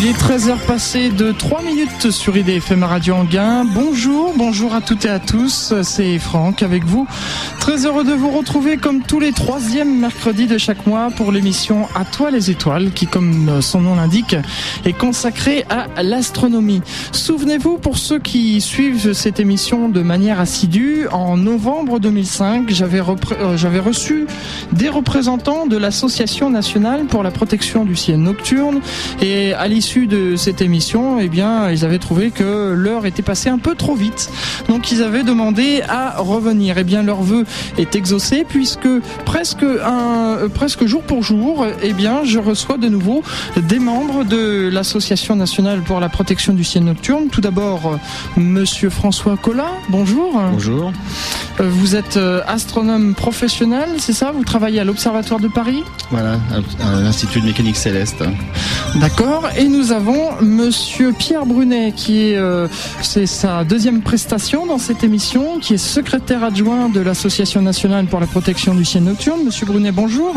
[0.00, 3.64] Il est 13h passé de 3 minutes sur IDFM Radio Anguin.
[3.64, 5.74] Bonjour, bonjour à toutes et à tous.
[5.82, 7.08] C'est Franck avec vous.
[7.58, 11.88] Très heureux de vous retrouver comme tous les troisièmes mercredis de chaque mois pour l'émission
[11.96, 14.36] À toi les étoiles qui, comme son nom l'indique,
[14.84, 16.80] est consacrée à l'astronomie.
[17.10, 23.56] Souvenez-vous, pour ceux qui suivent cette émission de manière assidue, en novembre 2005, j'avais euh,
[23.56, 24.28] j'avais reçu
[24.70, 28.80] des représentants de l'Association nationale pour la protection du ciel nocturne
[29.20, 33.48] et à l'issue de cette émission, eh bien, ils avaient trouvé que l'heure était passée
[33.48, 34.30] un peu trop vite.
[34.68, 36.76] Donc ils avaient demandé à revenir.
[36.76, 37.46] Eh bien, leur vœu
[37.78, 38.88] est exaucé puisque
[39.24, 43.22] presque un, presque jour pour jour, eh bien, je reçois de nouveau
[43.56, 47.28] des membres de l'Association nationale pour la protection du ciel nocturne.
[47.30, 47.98] Tout d'abord,
[48.36, 49.72] Monsieur François Collin.
[49.88, 50.38] Bonjour.
[50.52, 50.92] Bonjour.
[51.60, 54.32] Euh, vous êtes euh, astronome professionnel, c'est ça?
[54.32, 55.82] Vous travaillez à l'Observatoire de Paris?
[56.10, 56.38] Voilà,
[56.80, 58.22] à l'Institut de mécanique céleste.
[58.96, 59.48] D'accord.
[59.56, 62.66] Et nous avons Monsieur Pierre Brunet, qui est, euh,
[63.00, 68.18] c'est sa deuxième prestation dans cette émission, qui est secrétaire adjoint de l'Association nationale pour
[68.18, 69.44] la protection du ciel nocturne.
[69.44, 70.34] Monsieur Brunet, bonjour.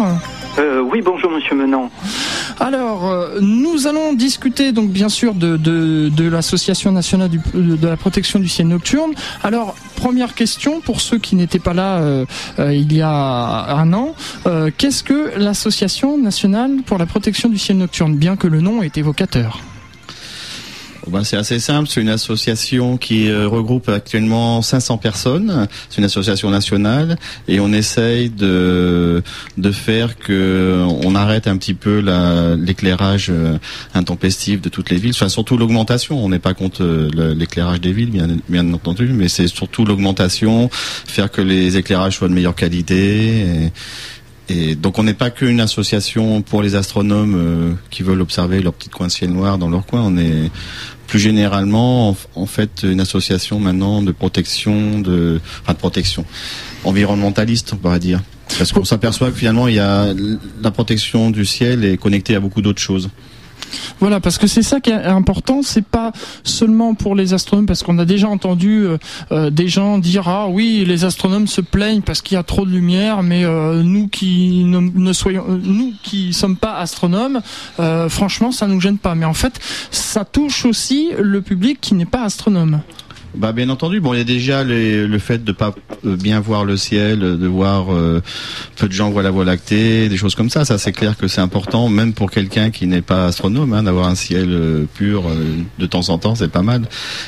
[0.60, 1.90] Euh, oui, bonjour Monsieur Menant.
[2.60, 7.88] Alors, euh, nous allons discuter donc bien sûr de, de, de l'Association nationale du, de
[7.88, 9.14] la protection du ciel nocturne.
[9.44, 12.26] Alors, première question pour ceux qui n'étaient pas là euh,
[12.60, 14.14] il y a un an,
[14.78, 18.98] qu'est-ce que l'Association nationale pour la protection du ciel nocturne, bien que le nom est
[18.98, 19.31] évocateur
[21.12, 21.90] ben, c'est assez simple.
[21.90, 25.68] C'est une association qui euh, regroupe actuellement 500 personnes.
[25.90, 29.24] C'est une association nationale et on essaye de
[29.58, 32.00] de faire que on arrête un petit peu
[32.58, 33.58] l'éclairage euh,
[33.94, 35.14] intempestif de toutes les villes.
[35.14, 36.24] Enfin, surtout l'augmentation.
[36.24, 40.70] On n'est pas contre euh, l'éclairage des villes, bien, bien entendu, mais c'est surtout l'augmentation,
[40.72, 43.72] faire que les éclairages soient de meilleure qualité.
[44.50, 48.90] Et donc on n'est pas qu'une association pour les astronomes qui veulent observer leur petit
[48.90, 50.02] coin de ciel noir dans leur coin.
[50.02, 50.52] On est
[51.12, 56.24] plus généralement, en, fait, une association maintenant de protection, de, enfin de protection
[56.86, 58.22] environnementaliste, on pourrait dire.
[58.58, 60.14] Parce qu'on s'aperçoit que finalement, il y a
[60.62, 63.10] la protection du ciel est connectée à beaucoup d'autres choses.
[64.00, 66.12] Voilà, parce que c'est ça qui est important, c'est pas
[66.44, 68.98] seulement pour les astronomes, parce qu'on a déjà entendu euh,
[69.32, 72.66] euh, des gens dire ah oui, les astronomes se plaignent parce qu'il y a trop
[72.66, 77.42] de lumière, mais euh, nous qui ne, ne, soyons, nous qui sommes pas astronomes,
[78.10, 79.16] franchement, ça nous gêne pas.
[79.16, 79.60] Mais en fait,
[79.92, 82.82] ça touche aussi le public qui n'est pas astronome.
[83.34, 84.02] Bah bien entendu.
[84.02, 85.74] Bon, il y a déjà le fait de pas
[86.06, 88.22] euh, bien voir le ciel, de voir euh,
[88.76, 90.66] peu de gens voient la Voie lactée, des choses comme ça.
[90.66, 94.08] Ça, c'est clair que c'est important, même pour quelqu'un qui n'est pas astronome, hein, d'avoir
[94.08, 95.24] un ciel euh, pur
[95.80, 96.84] de temps en temps, c'est pas mal.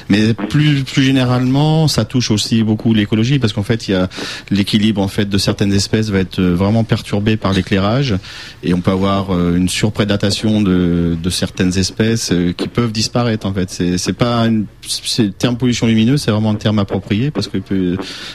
[0.09, 4.09] Mais plus plus généralement, ça touche aussi beaucoup l'écologie parce qu'en fait, il y a
[4.51, 8.15] l'équilibre en fait de certaines espèces va être vraiment perturbé par l'éclairage
[8.61, 13.47] et on peut avoir une surprédatation de, de certaines espèces qui peuvent disparaître.
[13.47, 14.47] En fait, c'est pas
[14.85, 17.59] c'est terme pollution lumineux, c'est vraiment un terme approprié parce que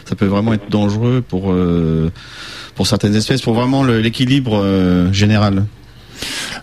[0.05, 2.11] ça peut vraiment être dangereux pour euh,
[2.75, 5.65] pour certaines espèces, pour vraiment l'équilibre euh, général.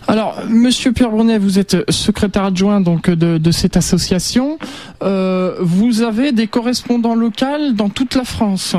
[0.08, 4.58] Alors, Monsieur Pierre Brunet, vous êtes secrétaire adjoint donc de, de cette association.
[5.02, 8.76] Euh, vous avez des correspondants locaux dans toute la France.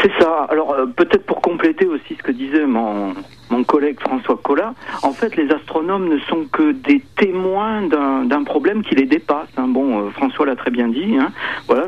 [0.00, 0.46] C'est ça.
[0.48, 3.14] Alors euh, peut-être pour compléter aussi ce que disait mon,
[3.52, 8.82] mon collègue François Collat, en fait les astronomes ne sont que des témoins d'un problème
[8.82, 9.48] qui les dépasse.
[9.58, 9.68] Hein.
[9.68, 11.16] Bon, euh, François l'a très bien dit.
[11.18, 11.30] Hein.
[11.68, 11.86] Voilà,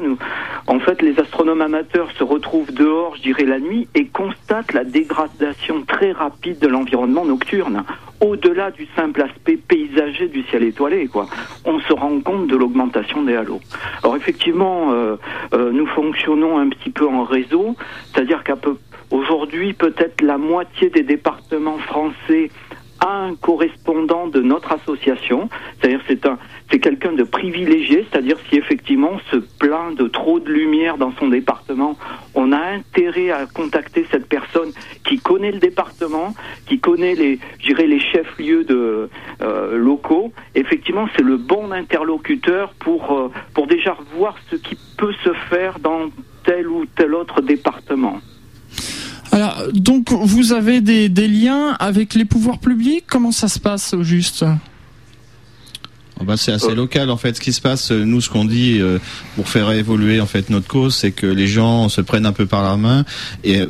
[0.67, 4.85] en fait les astronomes amateurs se retrouvent dehors, je dirais la nuit, et constatent la
[4.85, 7.85] dégradation très rapide de l'environnement nocturne
[8.21, 11.27] au-delà du simple aspect paysager du ciel étoilé, quoi.
[11.65, 13.61] On se rend compte de l'augmentation des halos.
[14.03, 15.17] Alors effectivement, euh,
[15.53, 17.77] euh, nous fonctionnons un petit peu en réseau,
[18.13, 18.77] c'est-à-dire qu'à peu
[19.11, 22.51] aujourd'hui peut-être la moitié des départements français
[23.07, 25.49] un correspondant de notre association.
[25.79, 26.39] C'est-à-dire c'est un
[26.71, 31.13] c'est quelqu'un de privilégié, c'est-à-dire si effectivement on se plaint de trop de lumière dans
[31.13, 31.97] son département,
[32.35, 34.73] on a intérêt à contacter cette personne
[35.05, 36.35] qui connaît le département,
[36.67, 37.39] qui connaît les
[37.85, 39.11] les chefs-lieux de
[39.43, 40.33] euh, locaux.
[40.55, 45.79] Effectivement, c'est le bon interlocuteur pour euh, pour déjà voir ce qui peut se faire
[45.79, 46.09] dans
[46.45, 48.21] tel ou tel autre département.
[49.35, 53.03] Alors, donc, vous avez des, liens avec les pouvoirs publics?
[53.09, 54.45] Comment ça se passe au juste?
[56.21, 56.77] Oh, bah, c'est assez euh.
[56.77, 57.35] local en fait.
[57.35, 59.01] Ce qui se passe, euh, nous, ce qu'on dit euh,
[59.35, 62.47] pour faire évoluer en fait notre cause, c'est que les gens se prennent un peu
[62.47, 63.05] par la main
[63.43, 63.65] et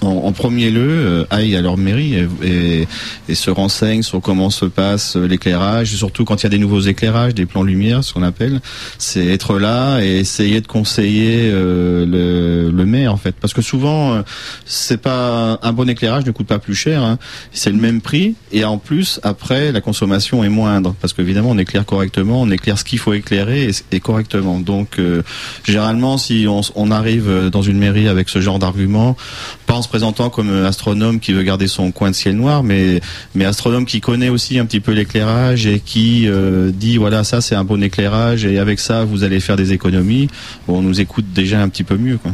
[0.00, 2.88] en, premier lieu euh, aillent à leur mairie et,
[3.28, 6.80] et, se renseignent sur comment se passe l'éclairage, surtout quand il y a des nouveaux
[6.80, 8.60] éclairages, des plans lumière, ce qu'on appelle.
[8.98, 13.60] C'est être là et essayer de conseiller euh, le, le, maire en fait, parce que
[13.60, 14.22] souvent euh,
[14.64, 17.18] c'est pas un bon éclairage ne coûte pas plus cher, hein.
[17.52, 21.58] c'est le même prix et en plus après la consommation est moindre parce qu'évidemment on
[21.58, 24.58] éclaire correctement, on éclaire ce qu'il faut éclairer et, correctement.
[24.58, 24.98] Donc
[25.64, 29.16] généralement si on, on arrive dans une mairie avec ce genre d'argument
[29.66, 33.00] pas en se présentant comme astronome qui veut garder son coin de ciel noir, mais
[33.34, 37.40] mais astronome qui connaît aussi un petit peu l'éclairage et qui euh, dit voilà ça
[37.40, 40.28] c'est un bon éclairage et avec ça vous allez faire des économies.
[40.68, 42.32] on nous écoute déjà un petit peu mieux quoi.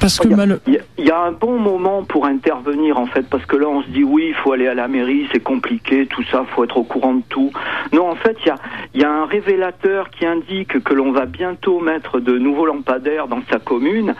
[0.00, 0.28] Parce que
[0.66, 3.88] il y, a un bon moment pour intervenir en fait, parce que là on se
[3.88, 6.84] dit oui, il faut aller à la mairie, c'est compliqué, tout ça, faut être au
[6.84, 7.52] courant de tout.
[7.92, 8.56] Non, en fait, il y a,
[8.94, 13.42] y a un révélateur qui indique que l'on va bientôt mettre de nouveaux lampadaires dans
[13.50, 14.14] sa commune.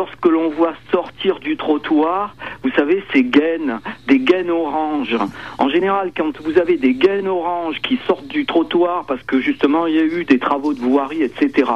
[0.00, 5.14] Lorsque l'on voit sortir du trottoir, vous savez, ces gaines, des gaines oranges.
[5.58, 9.86] En général, quand vous avez des gaines oranges qui sortent du trottoir parce que justement
[9.86, 11.70] il y a eu des travaux de voirie, etc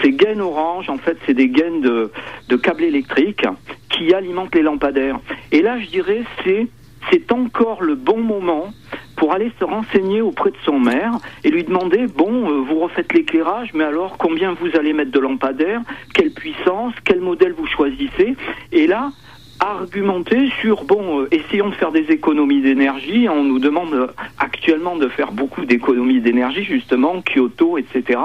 [0.00, 2.12] ces gaines orange, en fait, c'est des gaines de,
[2.48, 3.46] de câbles électriques
[3.88, 5.18] qui alimentent les lampadaires.
[5.50, 6.68] Et là, je dirais, c'est
[7.10, 8.72] c'est encore le bon moment
[9.16, 11.12] pour aller se renseigner auprès de son maire
[11.44, 15.20] et lui demander bon, euh, vous refaites l'éclairage, mais alors combien vous allez mettre de
[15.20, 15.80] lampadaires,
[16.14, 18.36] quelle puissance, quel modèle vous choisissez,
[18.72, 19.10] et là
[19.58, 23.26] argumenter sur bon, euh, essayons de faire des économies d'énergie.
[23.26, 24.06] On nous demande euh,
[24.38, 28.20] actuellement de faire beaucoup d'économies d'énergie, justement, Kyoto, etc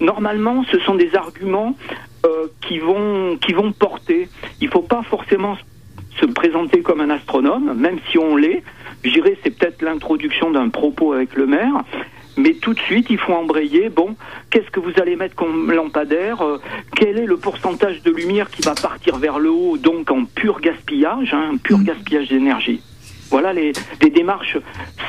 [0.00, 1.74] normalement, ce sont des arguments
[2.60, 4.28] qui vont qui vont porter.
[4.60, 5.56] Il ne faut pas forcément
[6.20, 8.62] se présenter comme un astronome, même si on l'est.
[9.04, 11.84] Je dirais c'est peut-être l'introduction d'un propos avec le maire.
[12.36, 13.88] Mais tout de suite, il faut embrayer.
[13.88, 14.14] Bon,
[14.50, 16.60] qu'est-ce que vous allez mettre comme lampadaire euh,
[16.94, 20.60] Quel est le pourcentage de lumière qui va partir vers le haut, donc en pur
[20.60, 22.80] gaspillage, hein, pur gaspillage d'énergie
[23.30, 24.56] Voilà les, des démarches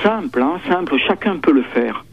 [0.01, 0.97] simples, hein, simples.
[0.97, 2.03] Chacun peut le faire.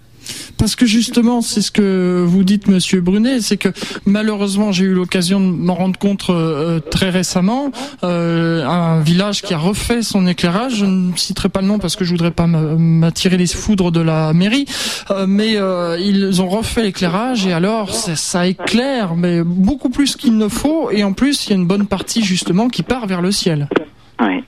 [0.58, 3.68] Parce que justement, c'est ce que vous dites, Monsieur Brunet, c'est que
[4.04, 7.70] malheureusement, j'ai eu l'occasion de m'en rendre compte euh, très récemment.
[8.04, 10.76] Euh, un village qui a refait son éclairage.
[10.76, 14.00] Je ne citerai pas le nom parce que je voudrais pas m'attirer les foudres de
[14.00, 14.66] la mairie,
[15.10, 15.56] euh, mais
[16.00, 20.90] ils ont refait l'éclairage et alors ça, ça éclaire, mais beaucoup plus qu'il ne faut.
[20.90, 23.68] Et en plus, il y a une bonne partie justement qui part vers le ciel.
[24.20, 24.42] Oui.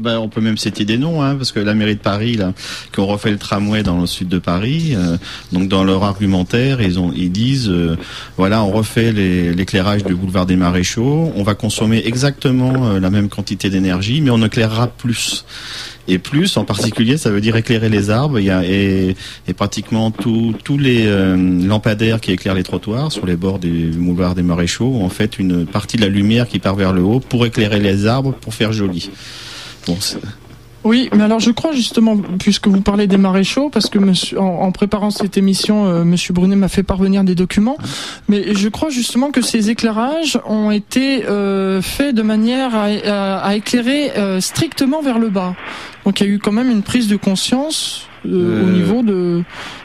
[0.00, 2.52] Bah, on peut même citer des noms, hein, parce que la mairie de Paris, là,
[2.92, 5.16] qui ont refait le tramway dans le sud de Paris, euh,
[5.52, 7.96] donc dans leur argumentaire, ils, ont, ils disent, euh,
[8.36, 13.28] voilà, on refait l'éclairage du boulevard des Maréchaux, on va consommer exactement euh, la même
[13.28, 15.44] quantité d'énergie, mais on éclairera plus.
[16.08, 18.40] Et plus, en particulier, ça veut dire éclairer les arbres.
[18.40, 19.14] Il y a, et,
[19.46, 21.06] et pratiquement tous les
[21.64, 25.38] lampadaires qui éclairent les trottoirs sur les bords des boulevards des maréchaux ont en fait
[25.38, 28.52] une partie de la lumière qui part vers le haut pour éclairer les arbres, pour
[28.52, 29.10] faire joli
[30.84, 34.72] oui, mais alors je crois justement, puisque vous parlez des maréchaux, parce que monsieur, en,
[34.72, 37.76] préparant cette émission, euh, Monsieur Brunet m'a fait parvenir des documents,
[38.28, 44.10] mais je crois justement que ces éclairages ont été euh, faits de manière à, éclairer
[44.16, 45.54] euh, strictement vers le bas.
[46.04, 49.42] Donc il y a eu quand même une prise de conscience au niveau de,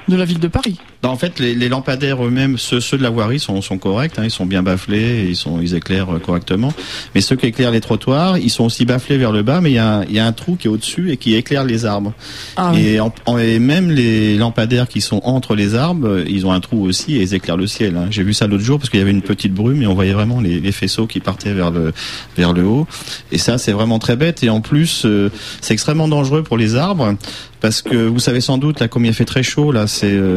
[0.07, 0.77] de la ville de Paris.
[1.04, 4.18] Bah, en fait, les, les lampadaires eux-mêmes, ceux, ceux, de la voirie sont, sont corrects,
[4.18, 6.74] hein, ils sont bien bafflés, ils, sont, ils éclairent euh, correctement.
[7.13, 9.75] Mais ceux qui éclairent les trottoirs, ils sont aussi bafflés vers le bas, mais il
[9.75, 12.13] y a, y a un trou qui est au-dessus et qui éclaire les arbres.
[12.56, 13.00] Ah, et,
[13.39, 17.21] et, même les lampadaires qui sont entre les arbres, ils ont un trou aussi et
[17.21, 17.95] ils éclairent le ciel.
[17.98, 18.07] Hein.
[18.10, 20.13] J'ai vu ça l'autre jour parce qu'il y avait une petite brume et on voyait
[20.13, 21.94] vraiment les, les, faisceaux qui partaient vers le,
[22.36, 22.88] vers le haut.
[23.31, 24.44] Et ça, c'est vraiment très bête.
[24.44, 25.30] Et en plus, euh,
[25.62, 27.15] c'est extrêmement dangereux pour les arbres
[27.60, 29.88] parce que vous savez sans doute là comme il fait très chaud là euh,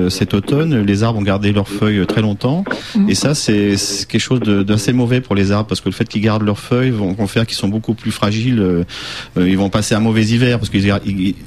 [0.08, 2.64] cet automne les arbres ont gardé leurs feuilles très longtemps.
[3.08, 3.76] Et ça c'est
[4.08, 6.90] quelque chose d'assez mauvais pour les arbres parce que le fait qu'ils gardent leurs feuilles
[6.90, 8.84] vont, faire qu'ils sont beaucoup plus fragiles euh,
[9.36, 10.78] euh, ils vont passer un mauvais hiver parce que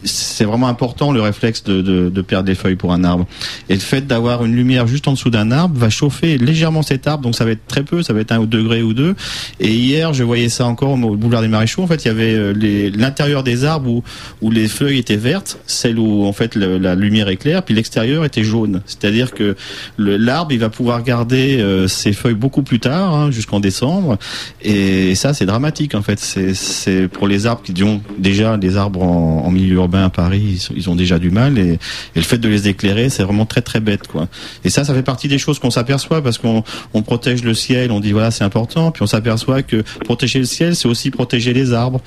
[0.04, 3.26] c'est vraiment important le réflexe de, de, de, perdre des feuilles pour un arbre.
[3.70, 7.08] Et le fait d'avoir une lumière juste en dessous d'un arbre va chauffer légèrement cet
[7.08, 9.16] arbre donc ça va être très peu ça va être un degré ou deux.
[9.60, 12.54] Et hier je voyais ça encore au boulevard des Maréchaux en fait il y avait
[12.92, 14.04] l'intérieur des arbres où,
[14.42, 18.03] où les feuilles étaient vertes celle où en fait la lumière est claire, puis l'extérieur
[18.04, 18.82] était jaune.
[18.86, 19.56] C'est-à-dire que
[19.98, 24.18] l'arbre il va pouvoir garder euh, ses feuilles beaucoup plus tard, hein, jusqu'en décembre,
[24.62, 26.20] et ça c'est dramatique en fait.
[26.20, 30.90] C'est pour les arbres qui ont déjà des arbres en, milieu urbain à Paris, ils,
[30.90, 31.80] ont déjà du mal, et,
[32.16, 34.28] le fait de les éclairer, c'est vraiment très très bête quoi.
[34.64, 37.92] Et ça, ça fait partie des choses qu'on s'aperçoit parce qu'on on protège le ciel,
[37.92, 41.54] on dit voilà c'est important, puis on s'aperçoit que protéger le ciel, c'est aussi protéger
[41.54, 42.02] les arbres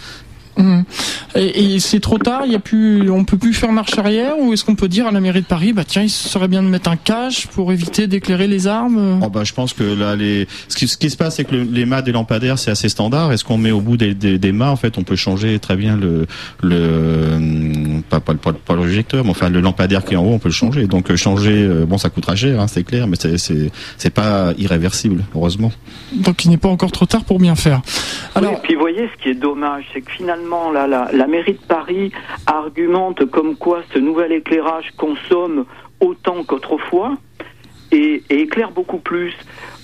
[0.56, 0.82] Mmh.
[1.34, 4.52] Et, c'est trop tard, il y a plus, on peut plus faire marche arrière ou
[4.52, 6.68] est-ce qu'on peut dire à la mairie de Paris, bah tiens, il serait bien de
[6.68, 9.20] mettre un cache pour éviter d'éclairer les armes?
[9.22, 10.46] Oh bah, Je pense que là, les...
[10.68, 13.32] ce, qui, ce qui se passe, c'est que les mâts des lampadaires, c'est assez standard.
[13.32, 15.76] Est-ce qu'on met au bout des, des, des, mâts, en fait, on peut changer très
[15.76, 16.26] bien le,
[16.62, 20.34] le pas, pas, pas, pas le projecteur, mais enfin le lampadaire qui est en haut,
[20.34, 20.86] on peut le changer.
[20.86, 23.36] Donc euh, changer, euh, bon, ça coûtera cher, hein, c'est clair, mais c'est
[23.96, 25.72] c'est pas irréversible, heureusement.
[26.12, 27.82] Donc il n'est pas encore trop tard pour bien faire.
[28.34, 31.66] Alors, et puis vous voyez, ce qui est dommage, c'est que finalement, la, mairie de
[31.66, 32.12] Paris
[32.46, 35.64] argumente comme quoi ce nouvel éclairage consomme
[36.00, 37.16] autant qu'autrefois
[37.92, 39.34] et, éclaire beaucoup plus.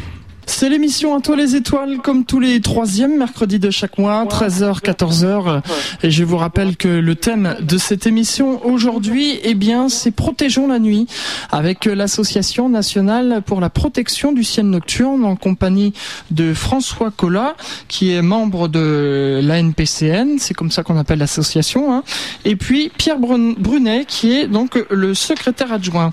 [0.49, 4.81] C'est l'émission À toi les étoiles, comme tous les troisièmes mercredis de chaque mois, 13h,
[4.81, 5.61] 14h.
[6.03, 10.67] Et je vous rappelle que le thème de cette émission aujourd'hui, eh bien, c'est Protégeons
[10.67, 11.07] la nuit,
[11.53, 15.93] avec l'association nationale pour la protection du ciel nocturne, en compagnie
[16.31, 17.55] de François Collat,
[17.87, 22.03] qui est membre de l'ANPCN, c'est comme ça qu'on appelle l'association, hein.
[22.45, 26.13] et puis Pierre Brunet, qui est donc le secrétaire adjoint.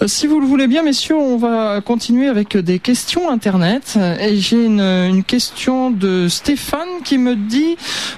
[0.00, 3.28] Euh, si vous le voulez bien, messieurs, on va continuer avec des questions
[3.66, 7.76] et j'ai une, question de Stéphane qui me dit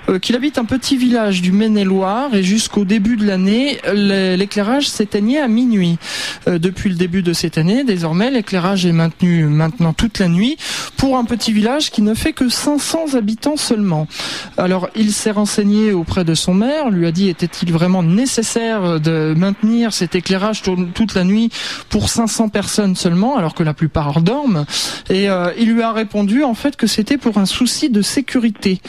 [0.08, 5.38] euh, qu'il habite un petit village du Maine-et-Loire et jusqu'au début de l'année, l'éclairage s'éteignait
[5.38, 5.98] à minuit.
[6.48, 10.56] Euh, depuis le début de cette année, désormais, l'éclairage est maintenu maintenant toute la nuit
[10.96, 14.08] pour un petit village qui ne fait que 500 habitants seulement.
[14.56, 19.34] Alors, il s'est renseigné auprès de son maire, lui a dit était-il vraiment nécessaire de
[19.36, 21.50] maintenir cet éclairage toute la nuit
[21.88, 24.64] pour 500 personnes seulement, alors que la plupart dorment?
[25.08, 28.80] Et euh, il lui a répondu en fait que c'était pour un souci de sécurité,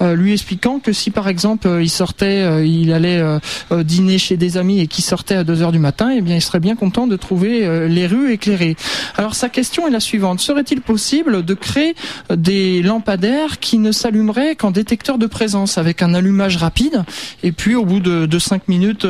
[0.00, 3.22] euh, lui expliquant que si par exemple euh, il sortait, il allait
[3.70, 6.40] dîner chez des amis et qu'il sortait à 2 heures du matin, eh bien il
[6.40, 8.76] serait bien content de trouver les rues éclairées.
[9.16, 11.94] Alors sa question est la suivante serait-il possible de créer
[12.30, 17.04] des lampadaires qui ne s'allumeraient qu'en détecteur de présence avec un allumage rapide
[17.42, 19.06] et puis au bout de, de 5 minutes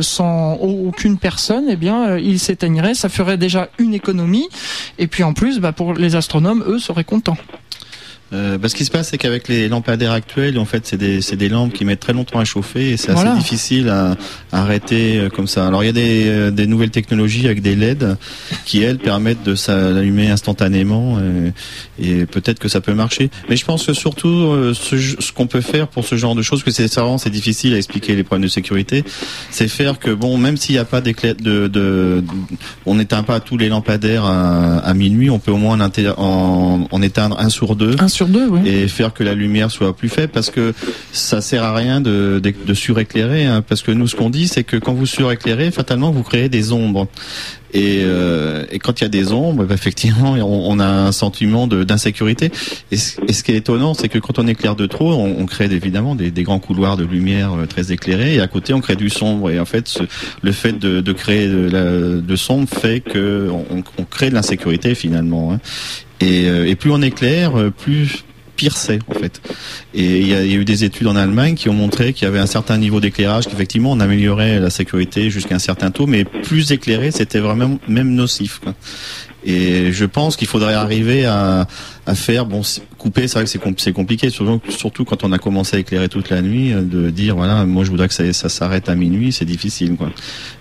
[0.00, 4.48] sans aucune personne, eh bien il s'éteignerait, ça ferait déjà une économie
[4.98, 7.36] et puis en plus bah, pour les astronomes, eux, seraient contents.
[8.32, 11.20] Euh, bah, ce qui se passe, c'est qu'avec les lampadaires actuels, en fait, c'est des,
[11.20, 14.16] des lampes qui mettent très longtemps à chauffer et c'est assez difficile à,
[14.52, 15.66] arrêter euh, comme ça.
[15.66, 18.16] Alors, il y a des, euh, des, nouvelles technologies avec des LED
[18.64, 21.18] qui, elles, permettent de s'allumer instantanément
[21.98, 23.30] et, et peut-être que ça peut marcher.
[23.48, 26.42] Mais je pense que surtout, euh, ce, ce qu'on peut faire pour ce genre de
[26.42, 29.04] choses, que c'est vraiment c'est difficile à expliquer les problèmes de sécurité,
[29.50, 32.24] c'est faire que, bon, même s'il n'y a pas d'éclair, de, de,
[32.86, 37.02] on n'éteint pas tous les lampadaires à, à minuit, on peut au moins en, en,
[37.02, 37.94] éteindre un sur deux
[38.64, 40.72] et faire que la lumière soit plus faible parce que
[41.12, 44.64] ça sert à rien de, de, suréclairer hein, parce que nous ce qu'on dit c'est
[44.64, 47.08] que quand vous suréclairez fatalement vous créez des ombres.
[47.74, 51.66] Et, euh, et quand il y a des ombres bah, effectivement on, a un sentiment
[51.66, 52.50] d'insécurité.
[52.90, 55.66] Et, ce qui est étonnant c'est que quand on éclaire de trop on, on crée
[55.66, 58.36] évidemment des, des, grands couloirs de lumière euh, très éclairés.
[58.36, 59.50] Et à côté on crée du sombre.
[59.50, 60.04] Et en fait ce,
[60.42, 64.34] le fait de, de créer de, la, de sombre fait que on, on crée de
[64.34, 65.60] l'insécurité finalement hein.
[66.20, 68.24] Et, euh, et, plus on éclaire, euh, plus
[68.56, 69.40] pire c'est en fait.
[69.94, 72.38] Et il y, a, eu des études en Allemagne qui ont montré qu'il y avait
[72.38, 76.72] un certain niveau d'éclairage, qu'effectivement on améliorait la sécurité jusqu'à un certain taux, mais plus
[76.72, 78.60] éclairé, c'était vraiment même nocif.
[79.44, 81.68] Et je pense qu'il faudrait arriver à,
[82.04, 82.62] à faire bon
[82.98, 83.28] couper.
[83.28, 86.42] C'est vrai que c'est compliqué, surtout, surtout quand on a commencé à éclairer toute la
[86.42, 89.44] nuit, euh, de dire voilà, moi je voudrais que ça, ça s'arrête à minuit, c'est
[89.44, 90.10] difficile quoi.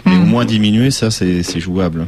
[0.06, 0.30] Mais au mmh.
[0.30, 2.06] moins diminuer, ça c'est jouable.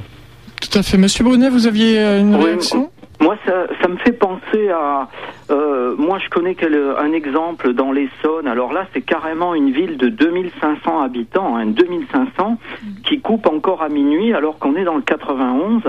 [0.61, 0.97] Tout à fait.
[0.97, 2.91] Monsieur Brunet, vous aviez euh, une réaction?
[3.19, 5.07] moi, ça, ça, me fait penser à.
[5.49, 8.47] Euh, moi, je connais quel, un exemple dans l'Essonne.
[8.47, 12.57] Alors là, c'est carrément une ville de 2500 habitants, hein, 2500,
[13.05, 15.83] qui coupe encore à minuit, alors qu'on est dans le 91.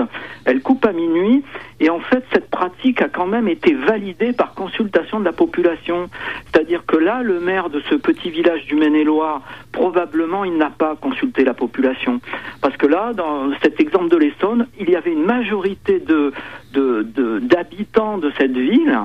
[0.45, 1.43] Elle coupe à minuit,
[1.79, 6.09] et en fait, cette pratique a quand même été validée par consultation de la population.
[6.45, 10.95] C'est-à-dire que là, le maire de ce petit village du Maine-et-Loire, probablement, il n'a pas
[10.95, 12.21] consulté la population.
[12.61, 16.31] Parce que là, dans cet exemple de l'Essonne, il y avait une majorité de
[16.73, 18.99] d'habitants de, de cette ville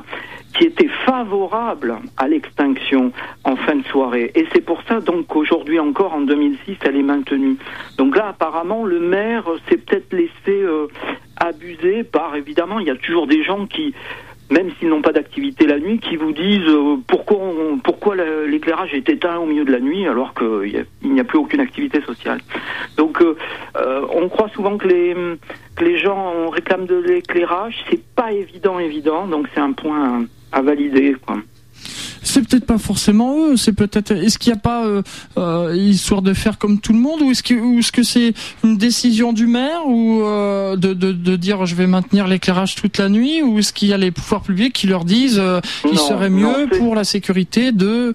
[0.56, 3.12] qui étaient favorables à l'extinction
[3.44, 4.30] en fin de soirée.
[4.34, 7.56] Et c'est pour ça donc qu'aujourd'hui encore, en 2006, elle est maintenue.
[7.98, 10.86] Donc là, apparemment, le maire s'est peut-être laissé euh,
[11.36, 13.94] abuser par, évidemment, il y a toujours des gens qui
[14.50, 17.38] même s'ils n'ont pas d'activité la nuit, qui vous disent euh, pourquoi,
[17.82, 18.14] pourquoi
[18.46, 22.00] l'éclairage est éteint au milieu de la nuit alors qu'il n'y a, plus aucune activité
[22.02, 22.40] sociale.
[22.96, 23.36] Donc euh,
[23.76, 25.16] euh, on croit souvent que les,
[25.74, 30.62] que les gens réclament de l'éclairage, c'est pas évident évident, donc c'est un point à,
[30.62, 31.16] valider.
[31.26, 31.36] Quoi
[32.26, 33.56] c'est peut-être pas forcément eux.
[33.56, 34.10] C'est peut-être.
[34.10, 35.02] Est-ce qu'il n'y a pas euh,
[35.36, 38.32] euh, histoire de faire comme tout le monde, ou est-ce que, est-ce que c'est
[38.64, 42.98] une décision du maire, ou euh, de, de, de, dire je vais maintenir l'éclairage toute
[42.98, 45.40] la nuit, ou est-ce qu'il y a les pouvoirs publics qui leur disent
[45.90, 48.14] il serait mieux pour la sécurité de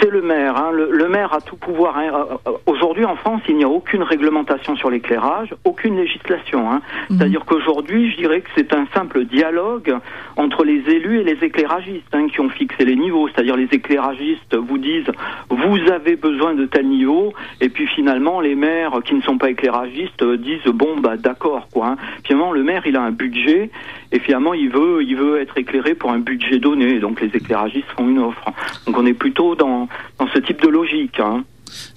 [0.00, 0.56] c'est le maire.
[0.56, 0.70] Hein.
[0.72, 1.98] Le, maire a tout pouvoir.
[1.98, 2.10] Hein.
[2.12, 6.70] Euh, euh, aujourd'hui, en France, il n'y a aucune réglementation sur l'éclairage, aucune législation.
[6.70, 6.80] Hein.
[7.08, 7.18] Mhm.
[7.18, 9.96] C'est-à-dire qu'aujourd'hui, je dirais que c'est un simple dialogue
[10.36, 13.28] entre les élus et les éclairagistes qui ont fixé les niveaux.
[13.28, 15.10] C'est-à-dire les éclairagistes vous disent
[15.48, 19.50] vous avez besoin de tel niveau, et puis finalement les maires qui ne sont pas
[19.50, 21.96] éclairagistes disent bon bah d'accord quoi.
[22.24, 23.70] Finalement, le maire il a un budget
[24.12, 26.98] et finalement il veut il veut être éclairé pour un budget donné.
[26.98, 28.44] Donc les éclairagistes font une offre.
[28.86, 31.20] Donc on est plutôt dans dans ce type de logique.
[31.20, 31.44] Hein.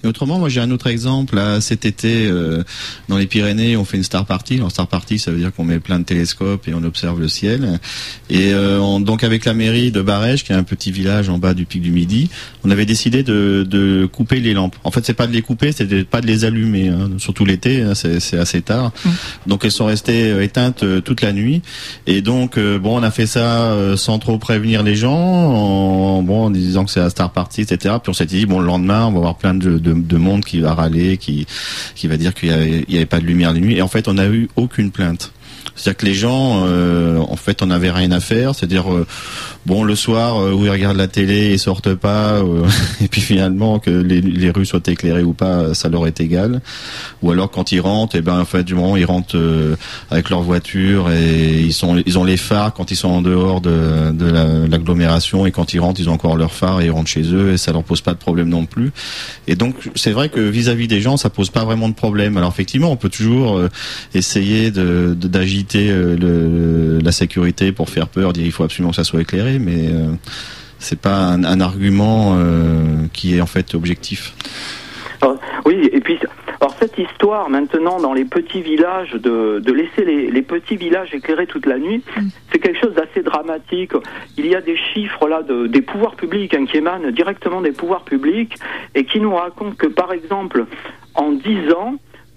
[0.02, 1.36] Et autrement, moi j'ai un autre exemple.
[1.36, 2.62] Là, cet été, euh,
[3.08, 4.56] dans les Pyrénées, on fait une star party.
[4.56, 7.28] Alors star party, ça veut dire qu'on met plein de télescopes et on observe le
[7.28, 7.80] ciel.
[8.30, 11.54] Et euh, donc avec la mairie de Barège, qui est un petit village en bas
[11.54, 12.30] du pic du Midi,
[12.64, 14.76] on avait décidé de, de couper les lampes.
[14.84, 16.88] En fait, c'est pas de les couper, c'est pas de les allumer.
[16.88, 17.10] Hein.
[17.18, 18.92] Surtout l'été, hein, c'est assez tard.
[19.04, 19.10] Mmh.
[19.46, 21.62] Donc elles sont restées euh, éteintes toute la nuit.
[22.06, 26.50] Et donc bon, on a fait ça sans trop prévenir les gens, en, bon en
[26.50, 27.96] disant que c'est la star party, etc.
[28.02, 30.60] Puis on s'était dit bon le lendemain, on va avoir plein de de, monde qui
[30.60, 31.46] va râler, qui,
[32.04, 32.50] va dire qu'il
[32.88, 33.76] n'y avait, pas de lumière de nuit.
[33.76, 35.32] Et en fait, on n'a eu aucune plainte.
[35.74, 38.54] C'est-à-dire que les gens, euh, en fait, on n'avait rien à faire.
[38.54, 39.06] C'est-à-dire, euh,
[39.66, 42.40] bon, le soir euh, où ils regardent la télé, ils sortent pas,
[43.02, 46.60] et puis finalement que les, rues soient éclairées ou pas, ça leur est égal.
[47.22, 49.38] Ou alors quand ils rentrent, et eh ben en fait, du moment ils rentrent
[50.10, 54.12] avec leur voiture et ils ont les phares quand ils sont en dehors de,
[54.70, 57.52] l'agglomération et quand ils rentrent, ils ont encore leurs phares et ils rentrent chez eux
[57.52, 58.92] et ça leur pose pas de problème non plus.
[59.46, 62.36] Et donc c'est vrai que vis-à-vis des gens, ça pose pas vraiment de problème.
[62.36, 63.60] Alors effectivement, on peut toujours
[64.14, 69.20] essayer euh, le, la sécurité pour faire peur, dire il faut absolument que ça soit
[69.20, 70.12] éclairé, mais euh,
[70.78, 74.34] c'est pas un, argument euh, qui est en fait objectif.
[75.64, 76.18] oui, et puis
[76.60, 81.14] alors cette histoire maintenant dans les petits villages de, de laisser les, les, petits villages
[81.14, 82.28] éclairés toute la nuit, mm.
[82.50, 83.92] c'est quelque chose d'assez dramatique.
[84.36, 87.72] Il y a des chiffres là de, des pouvoirs publics hein, qui émanent directement des
[87.72, 88.56] pouvoirs publics
[88.94, 90.66] et qui nous racontent que par exemple
[91.14, 91.94] en 10 ans,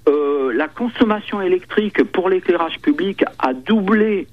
[0.08, 4.28] euh, la consommation électrique pour l'éclairage public a doublé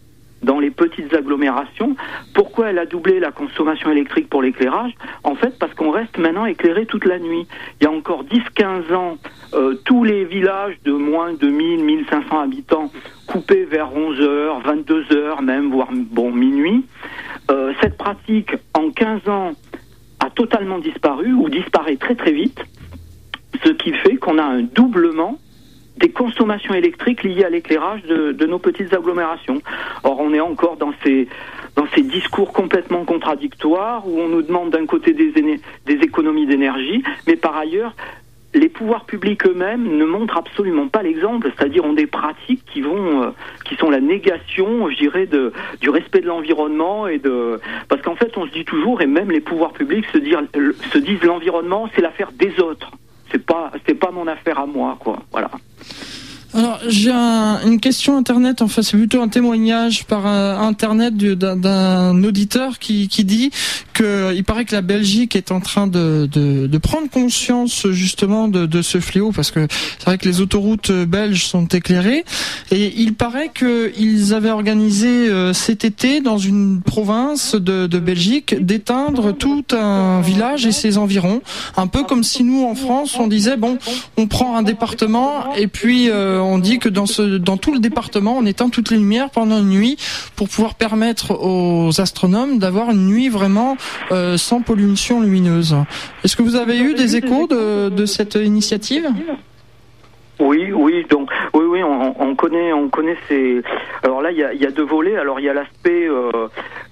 [0.44, 1.96] dans les petites agglomérations.
[2.34, 4.92] Pourquoi elle a doublé la consommation électrique pour l'éclairage?
[5.22, 7.46] En fait, parce qu'on reste maintenant éclairé toute la nuit.
[7.80, 9.16] Il y a encore 10-15 ans,
[9.54, 12.90] euh, tous les villages de moins de 1000, 1500 habitants
[13.26, 16.84] coupaient vers 11h, 22h même, voire bon minuit.
[17.50, 19.52] Euh, cette pratique, en 15 ans,
[20.20, 22.60] a totalement disparu ou disparaît très très vite,
[23.64, 25.38] ce qui fait qu'on a un doublement
[25.96, 29.62] des consommations électriques liées à l'éclairage de, nos petites agglomérations.
[30.02, 31.28] Or, on est encore dans ces,
[31.76, 37.02] dans ces discours complètement contradictoires où on nous demande d'un côté des, des économies d'énergie,
[37.26, 37.94] mais par ailleurs,
[38.54, 43.22] les pouvoirs publics eux-mêmes ne montrent absolument pas l'exemple, c'est-à-dire ont des pratiques qui vont,
[43.22, 43.30] euh,
[43.64, 48.14] qui sont la négation, je dirais, de, du respect de l'environnement et de, parce qu'en
[48.14, 50.18] fait, on se dit toujours, et même les pouvoirs publics se
[50.98, 52.92] disent l'environnement, c'est l'affaire des autres
[53.34, 55.18] c'est pas c'est pas mon affaire à moi quoi.
[55.32, 55.50] Voilà
[56.54, 62.78] Alors j'ai une question internet, enfin c'est plutôt un témoignage par euh, internet d'un auditeur
[62.78, 63.50] qui, qui dit
[63.92, 68.46] que il paraît que la Belgique est en train de, de, de prendre conscience justement
[68.46, 69.66] de, de, ce fléau parce que
[69.98, 72.24] c'est vrai que les autoroutes belges sont éclairées
[72.70, 78.64] et il paraît qu'ils avaient organisé euh, cet été dans une province de, de Belgique
[78.64, 81.42] d'éteindre tout un village et ses environs,
[81.76, 83.76] un peu comme si nous en France on disait bon
[84.16, 87.06] on prend un département et puis euh, on dit que dans,
[87.56, 89.96] tout le département, on éteint toutes les lumières pendant une nuit
[90.36, 93.76] pour pouvoir permettre aux astronomes d'avoir une nuit vraiment
[94.12, 95.76] euh, sans pollution lumineuse.
[96.22, 99.08] Est-ce que vous avez eu des échos de cette initiative?
[100.40, 101.30] Oui, oui, donc
[101.74, 103.60] oui, on, on, connaît, on connaît ces.
[104.04, 105.16] Alors là, il y a, deux volets.
[105.16, 106.30] Alors il y a l'aspect, euh,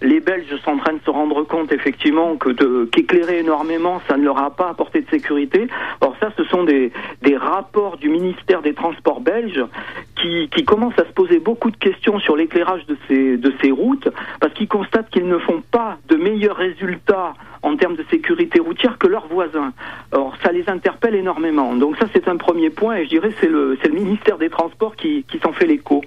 [0.01, 4.25] les Belges sont en train de se rendre compte effectivement que qu'éclairer énormément, ça ne
[4.25, 5.68] leur a pas apporté de sécurité.
[6.01, 6.90] Or ça, ce sont des,
[7.23, 9.64] des rapports du ministère des Transports belges
[10.21, 13.71] qui, qui commencent à se poser beaucoup de questions sur l'éclairage de ces de ces
[13.71, 14.09] routes
[14.40, 18.98] parce qu'ils constatent qu'ils ne font pas de meilleurs résultats en termes de sécurité routière
[18.98, 19.72] que leurs voisins.
[20.12, 21.75] Or, ça les interpelle énormément.
[21.75, 24.51] Donc ça, c'est un premier point, et je dirais c'est le, c'est le ministère des
[24.51, 26.03] Transports qui, qui s'en fait l'écho.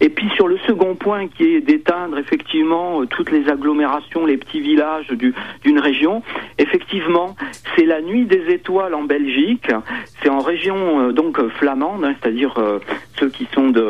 [0.00, 4.36] Et puis sur le second point, qui est d'éteindre effectivement euh, toutes les agglomérations, les
[4.36, 6.22] petits villages du, d'une région,
[6.58, 7.34] effectivement,
[7.76, 9.70] c'est la nuit des étoiles en Belgique.
[10.22, 12.78] C'est en région euh, donc flamande, hein, c'est-à-dire euh,
[13.18, 13.86] ceux qui sont de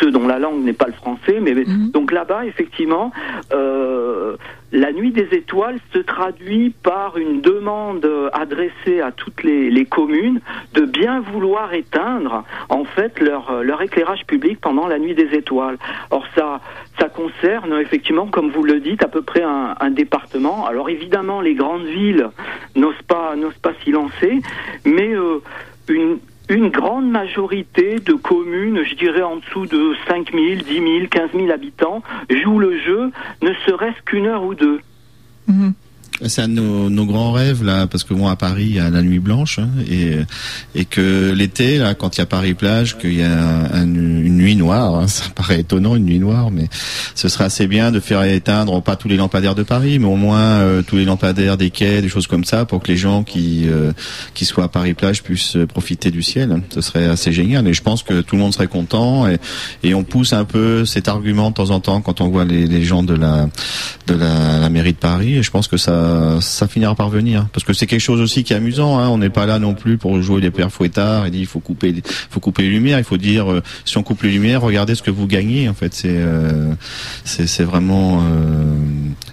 [0.00, 1.38] ceux dont la langue n'est pas le français.
[1.40, 1.90] Mais mhm.
[1.90, 3.12] donc là-bas, effectivement,
[3.52, 4.36] euh,
[4.72, 10.40] la nuit des étoiles se traduit par une demande adressée à toutes les, les, communes
[10.72, 15.76] de bien vouloir éteindre en fait leur, leur éclairage public pendant la nuit des étoiles.
[16.10, 16.60] Or ça,
[16.98, 20.66] ça concerne effectivement, comme vous le dites, à peu près un, un département.
[20.66, 22.30] Alors évidemment, les grandes villes
[22.74, 24.40] n'osent pas n'osent pas s'y lancer,
[24.84, 25.40] mais euh,
[25.88, 26.18] une,
[26.52, 31.30] une grande majorité de communes, je dirais en dessous de 5 000, 10 000, 15
[31.34, 33.10] 000 habitants, jouent le jeu,
[33.40, 34.80] ne serait-ce qu'une heure ou deux.
[35.48, 35.72] Mhm.
[36.24, 38.90] C'est un de nos, grands rêves là, parce que moi à Paris il y a
[38.90, 40.18] la nuit blanche hein, et
[40.74, 44.54] et que l'été là, quand il y a Paris plage, qu'il y a une nuit
[44.54, 46.68] noire, hein, ça paraît étonnant une nuit noire, mais
[47.14, 50.16] ce serait assez bien de faire éteindre pas tous les lampadaires de Paris, mais au
[50.16, 53.24] moins euh, tous les lampadaires des quais, des choses comme ça, pour que les gens
[53.24, 53.92] qui euh,
[54.34, 56.62] qui soient à Paris plage puissent profiter du ciel.
[56.70, 59.38] Ce serait assez génial et je pense que tout le monde serait content et,
[59.82, 62.82] et on pousse un peu cet argument de temps en temps quand on voit les,
[62.84, 63.48] gens de la
[64.06, 66.01] de la mairie de Paris et je pense que ça
[66.40, 67.46] ça, finira par venir.
[67.52, 68.98] Parce que c'est quelque chose aussi qui est amusant.
[68.98, 69.08] Hein.
[69.08, 71.60] On n'est pas là non plus pour jouer les pères fouettards et dire il faut
[71.60, 71.94] couper,
[72.30, 72.98] faut couper les lumières.
[72.98, 75.68] Il faut dire euh, si on coupe les lumières, regardez ce que vous gagnez.
[75.68, 76.72] En fait, c'est euh,
[77.24, 78.76] c'est vraiment euh,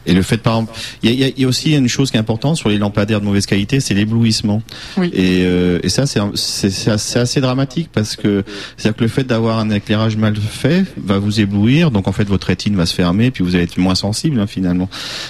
[0.09, 2.19] et le fait par exemple, il y a, y a, aussi une chose qui est
[2.19, 4.61] importante sur les lampadaires de mauvaise qualité, c'est l'éblouissement.
[4.97, 5.09] Oui.
[5.13, 5.41] Et,
[5.83, 8.43] et ça c'est c'est assez, assez dramatique parce que
[8.77, 11.91] c'est à dire que le fait d'avoir un éclairage mal fait va vous éblouir.
[11.91, 14.47] Donc en fait votre rétine va se fermer puis vous allez être moins sensible hein,
[14.47, 14.89] finalement.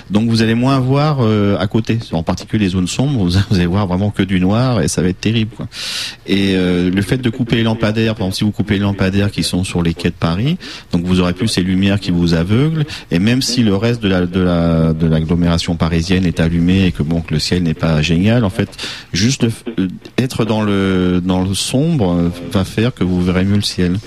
[0.10, 3.66] Donc vous allez moins voir euh, à côté, en particulier les zones sombres, vous, allez
[3.66, 5.52] voir vraiment que du noir et ça va être terrible.
[5.56, 5.68] Quoi.
[6.28, 9.32] Et euh, le fait de couper les lampadaires, par exemple si vous coupez les lampadaires
[9.32, 10.58] qui sont sur les quais de Paris,
[10.92, 14.08] donc vous aurez plus ces lumières qui vous aveuglent, et même si le reste de
[14.08, 17.74] la de la de l'agglomération parisienne est allumé et que bon que le ciel n'est
[17.74, 18.70] pas génial, en fait,
[19.14, 19.46] juste
[20.18, 23.98] être dans le dans le sombre va faire que vous verrez mieux le ciel.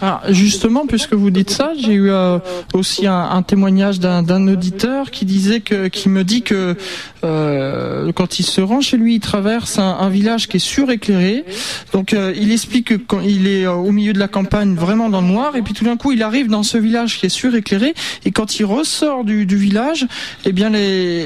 [0.00, 2.38] Ah, justement, puisque vous dites ça, j'ai eu euh,
[2.72, 6.76] aussi un, témoignage d'un auditeur qui disait que, qui me dit que
[7.24, 11.44] euh, quand il se rend chez lui, il traverse un, village qui est suréclairé.
[11.92, 15.08] Donc, euh, il explique que quand il est euh, au milieu de la campagne, vraiment
[15.08, 17.30] dans le noir, et puis tout d'un coup, il arrive dans ce village qui est
[17.30, 20.06] suréclairé, et quand il ressort du, village,
[20.44, 20.72] eh bien,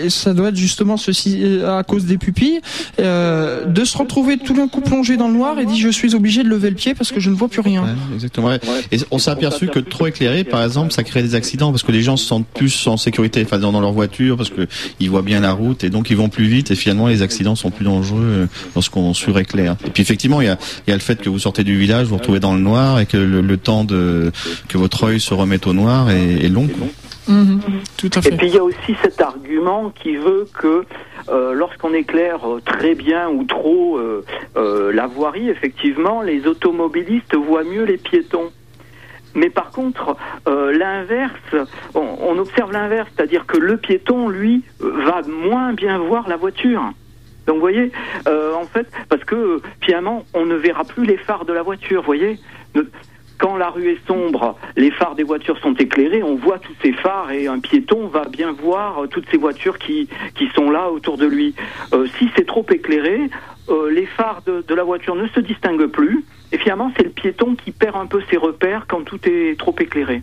[0.09, 2.61] ça doit être justement ceci à cause des pupilles,
[2.99, 6.43] de se retrouver tout d'un coup plongé dans le noir et dit je suis obligé
[6.43, 7.85] de lever le pied parce que je ne vois plus rien.
[8.91, 11.93] Et on s'est aperçu que trop éclairé, par exemple, ça crée des accidents parce que
[11.93, 14.67] les gens se sentent plus en sécurité, enfin dans leur voiture, parce que
[15.01, 17.57] ils voient bien la route et donc ils vont plus vite et finalement les accidents
[17.57, 19.77] sont plus dangereux euh, lorsqu'on suréclaire.
[19.87, 22.17] Et puis effectivement, il y a, le fait que vous sortez du village, vous vous
[22.17, 24.33] retrouvez dans le noir et que le, temps de
[24.69, 26.69] que votre œil se remette au noir est long.
[27.29, 27.61] Mhm.
[27.97, 28.35] Tout à fait.
[28.35, 30.85] Et puis il y a aussi cet argument qui veut que
[31.29, 37.65] euh, lorsqu'on éclaire euh, très bien ou trop euh, la voirie, effectivement, les automobilistes voient
[37.65, 38.51] mieux les piétons.
[39.35, 40.15] Mais par contre,
[40.47, 41.57] l'inverse,
[41.95, 46.83] on, observe l'inverse, c'est-à-dire que le piéton, lui, va moins bien voir la voiture.
[47.47, 47.93] Donc vous voyez,
[48.27, 52.07] en fait, parce que finalement, on ne verra plus les phares de la voiture, vous
[52.07, 52.39] voyez
[53.39, 56.93] quand la rue est sombre, les phares des voitures sont éclairés, on voit tous ces
[56.93, 60.09] phares et un piéton va bien voir toutes ces voitures qui,
[60.55, 61.55] sont là autour de lui.
[61.93, 63.31] Euh, si c'est trop éclairé,
[63.69, 66.25] euh, les phares de, la voiture ne se distinguent plus.
[66.51, 69.75] Et finalement, c'est le piéton qui perd un peu ses repères quand tout est trop
[69.79, 70.23] éclairé.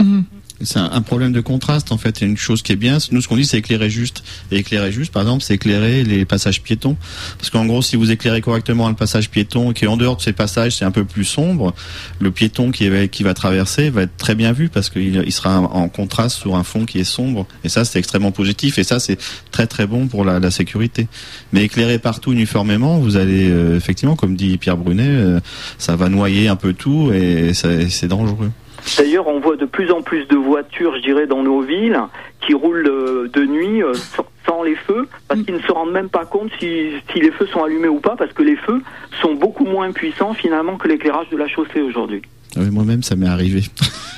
[0.00, 0.24] Mhm.
[0.60, 2.20] C'est un, problème de contraste en fait.
[2.20, 2.98] Il y a une chose qui est bien.
[3.12, 4.24] Nous, ce qu'on dit, c'est éclairer juste.
[4.50, 6.96] Et éclairer juste, par exemple, c'est éclairer les passages piétons.
[7.38, 10.22] Parce qu'en gros, si vous éclairez correctement le passage piéton, qui est en dehors de
[10.22, 11.74] ces passages, c'est un peu plus sombre.
[12.18, 15.60] Le piéton qui, qui va traverser va être très bien vu parce qu'il il sera
[15.60, 17.46] en contraste sur un fond qui est sombre.
[17.62, 18.78] Et ça, c'est extrêmement positif.
[18.78, 19.18] Et ça, c'est
[19.52, 21.06] très très bon pour la, la, sécurité.
[21.52, 25.40] Mais éclairer partout uniformément, vous allez euh, effectivement, comme dit Pierre Brunet, euh,
[25.78, 28.50] ça va noyer un peu tout et c'est dangereux.
[28.96, 32.00] D'ailleurs, on voit de plus en plus de voitures, je dirais, dans nos villes
[32.40, 33.92] qui roulent euh, de nuit euh,
[34.46, 37.62] sans les feux, parce qu'ils ne se rendent même pas compte si, les feux sont
[37.62, 38.80] allumés ou pas, parce que les feux
[39.20, 42.22] sont beaucoup moins puissants finalement que l'éclairage de la chaussée aujourd'hui.
[42.56, 43.62] Ah Moi-même, ça m'est arrivé.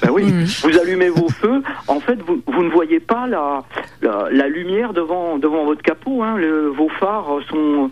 [0.03, 0.25] Ben oui,
[0.63, 3.65] vous allumez vos feux, en fait, vous, vous ne voyez pas la,
[4.01, 6.23] la, lumière devant, devant votre capot.
[6.23, 6.37] Hein.
[6.75, 7.91] vos phares sont...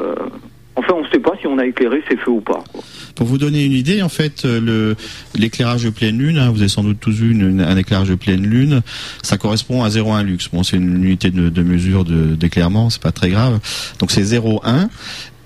[0.00, 0.14] Euh,
[0.74, 2.64] enfin, on ne sait pas si on a éclairé ces feux ou pas.
[3.14, 4.96] Pour vous donner une idée, en fait, euh, le
[5.34, 8.44] l'éclairage de pleine lune, hein, vous avez sans doute tous vu un éclairage de pleine
[8.44, 8.82] lune,
[9.22, 10.48] ça correspond à 0,1 lux.
[10.52, 13.60] Bon, c'est une unité de, de mesure d'éclairement, c'est pas très grave.
[13.98, 14.88] Donc c'est 0,1.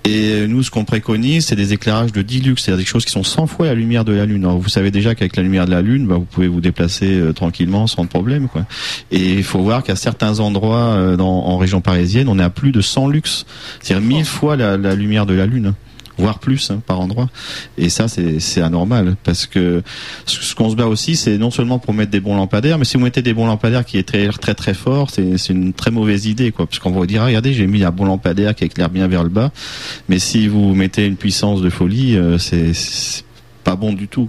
[0.05, 3.11] Et nous, ce qu'on préconise, c'est des éclairages de 10 lux, c'est-à-dire des choses qui
[3.11, 4.45] sont 100 fois la lumière de la Lune.
[4.45, 7.19] Alors, vous savez déjà qu'avec la lumière de la Lune, bah, vous pouvez vous déplacer
[7.19, 8.47] euh, tranquillement, sans problème.
[8.47, 8.65] Quoi.
[9.11, 12.49] Et il faut voir qu'à certains endroits euh, dans, en région parisienne, on est à
[12.49, 13.45] plus de 100 lux,
[13.81, 15.73] c'est-à-dire 1000 fois la, la lumière de la Lune
[16.19, 17.29] voire plus hein, par endroit.
[17.77, 19.81] Et ça, c'est anormal parce que
[20.25, 22.97] ce qu'on se bat aussi, c'est non seulement pour mettre des bons lampadaires, mais si
[22.97, 26.51] vous mettez des bons lampadaires qui éclairent très très fort, c'est une très mauvaise idée,
[26.51, 26.65] quoi.
[26.65, 29.29] Parce qu'on va dire, regardez, j'ai mis un bon lampadaire qui éclaire bien vers le
[29.29, 29.51] bas,
[30.07, 33.23] mais si vous mettez une puissance de folie, euh, c'est
[33.63, 34.27] pas bon du tout.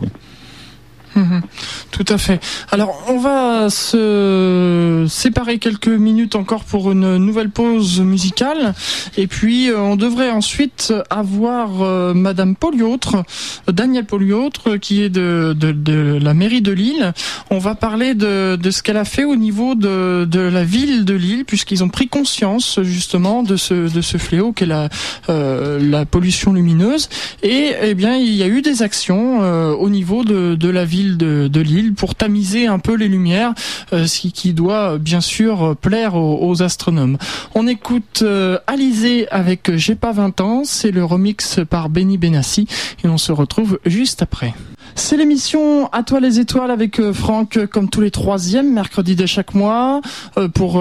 [1.17, 1.43] Mhm.
[1.91, 2.41] tout à fait.
[2.71, 8.75] Alors, on va se séparer quelques minutes encore pour une nouvelle pause musicale.
[9.17, 13.25] Et puis, euh, on devrait ensuite avoir euh, Madame Poliautre,
[13.71, 17.13] Daniel Poliautre, qui est de, de, la mairie de Lille.
[17.51, 21.15] On va parler de, de ce qu'elle a fait au niveau de, la ville de
[21.15, 24.89] Lille, puisqu'ils ont pris conscience justement de ce, de ce fléau qu'est la,
[25.29, 27.09] euh, la pollution lumineuse.
[27.43, 31.61] Et eh bien, il y a eu des actions au niveau de la ville de,
[31.61, 33.53] Lille pour tamiser un peu les lumières,
[33.93, 37.19] euh, ce qui, doit bien sûr plaire aux, astronomes.
[37.55, 42.67] On écoute euh, Alizé avec J'ai pas 20 ans, c'est le remix par Benny Benassi
[43.05, 44.55] et on se retrouve juste après.
[45.01, 49.17] C'est l'émission À toi les étoiles avec euh, Franck euh, comme tous les troisièmes mercredis
[49.17, 50.03] de chaque mois
[50.37, 50.75] euh, pour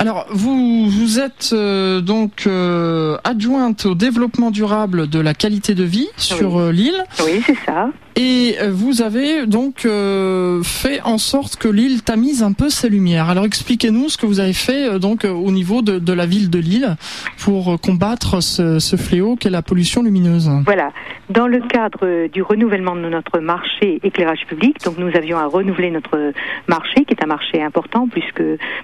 [0.00, 5.84] Alors, vous, vous êtes euh, donc euh, adjointe au développement durable de la qualité de
[5.84, 7.04] vie sur l'île.
[7.24, 7.86] Oui, c'est ça.
[8.16, 12.88] Et euh, vous avez donc euh, fait en sorte que l'île tamise un peu ses
[12.88, 13.28] lumières.
[13.28, 16.48] Alors expliquez-nous ce que vous avez fait euh, donc au niveau de, de, la ville
[16.48, 16.96] de Lille
[17.38, 20.48] pour combattre ce, ce fléau qu'est la pollution lumineuse.
[20.64, 20.92] Voilà.
[21.28, 25.90] Dans le cadre du renouvellement de notre marché éclairage public, donc nous avions à renouveler
[25.90, 26.32] notre
[26.68, 28.42] marché, qui est un marché important, puisque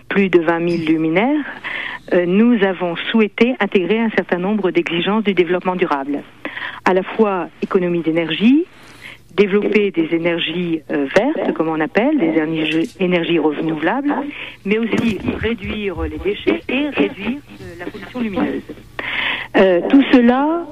[0.08, 1.44] plus de 20 000 luminaires,
[2.26, 6.22] nous avons souhaité intégrer un certain nombre d'exigences du développement durable.
[6.84, 8.64] À la fois économie d'énergie,
[9.40, 12.34] développer des énergies euh, vertes, comme on appelle, des
[13.00, 14.14] énergies, renouvelables,
[14.66, 18.62] mais aussi réduire les déchets et réduire euh, la pollution lumineuse.
[19.56, 20.66] Euh, tout cela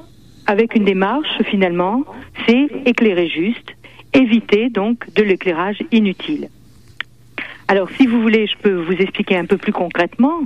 [0.46, 2.04] avec une démarche finalement,
[2.46, 3.70] c'est éclairer juste,
[4.12, 6.48] éviter donc de l'éclairage inutile.
[7.68, 10.40] Alors si vous voulez, je peux vous expliquer un peu plus concrètement.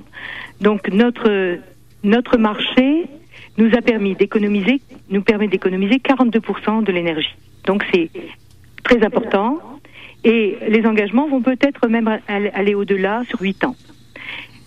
[0.60, 1.58] Donc notre
[2.04, 3.06] notre marché
[3.58, 4.80] nous a permis d'économiser,
[5.10, 7.36] nous permet d'économiser 42% de l'énergie.
[7.66, 8.10] Donc c'est
[8.84, 9.60] très important.
[10.24, 13.76] Et les engagements vont peut-être même aller au-delà sur 8 ans.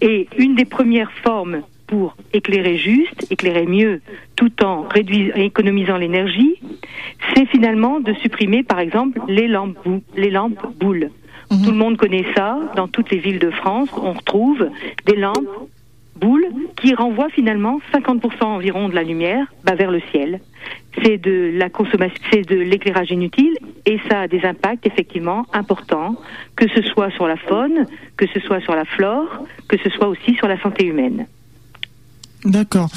[0.01, 4.01] Et une des premières formes pour éclairer juste, éclairer mieux,
[4.36, 6.55] tout en réduisant, économisant l'énergie,
[7.34, 9.77] c'est finalement de supprimer, par exemple, les lampes,
[10.15, 11.12] les lampes boules.
[11.51, 11.63] Mhm.
[11.63, 12.60] Tout le monde connaît ça.
[12.75, 14.67] Dans toutes les villes de France, on retrouve
[15.05, 15.69] des lampes
[16.15, 16.47] boules
[16.81, 20.39] qui renvoient finalement 50% environ de la lumière bah, vers le ciel.
[21.03, 26.15] C'est de la consommation, c'est de l'éclairage inutile et ça a des impacts effectivement importants,
[26.55, 27.86] que ce soit sur la faune,
[28.17, 31.27] que ce soit sur la flore, que ce soit aussi sur la santé humaine.
[32.45, 32.89] D'accord.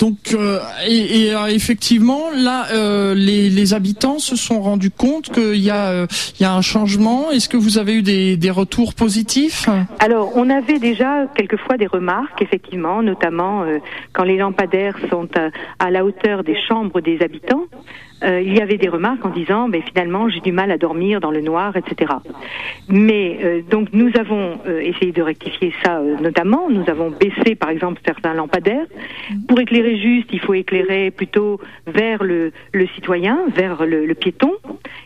[0.00, 5.70] Donc, euh, et, euh, effectivement, là, euh, les, habitants se sont rendus compte qu'il y
[5.70, 6.06] a,
[6.38, 7.30] il y a un changement.
[7.30, 9.68] Est-ce que vous avez eu des, des retours positifs?
[9.98, 13.64] Alors, on avait déjà quelquefois des remarques, effectivement, notamment
[14.12, 15.28] quand les lampadaires sont
[15.78, 17.64] à la hauteur des chambres des habitants.
[18.24, 21.20] Euh, il y avait des remarques en disant mais finalement j'ai du mal à dormir
[21.20, 22.14] dans le noir, etc.
[22.88, 26.70] Mais euh, donc nous avons euh, essayé de rectifier ça notamment.
[26.70, 28.86] Nous avons baissé par exemple certains lampadaires.
[29.48, 34.52] Pour éclairer juste, il faut éclairer plutôt vers le, le citoyen, vers le, le, piéton.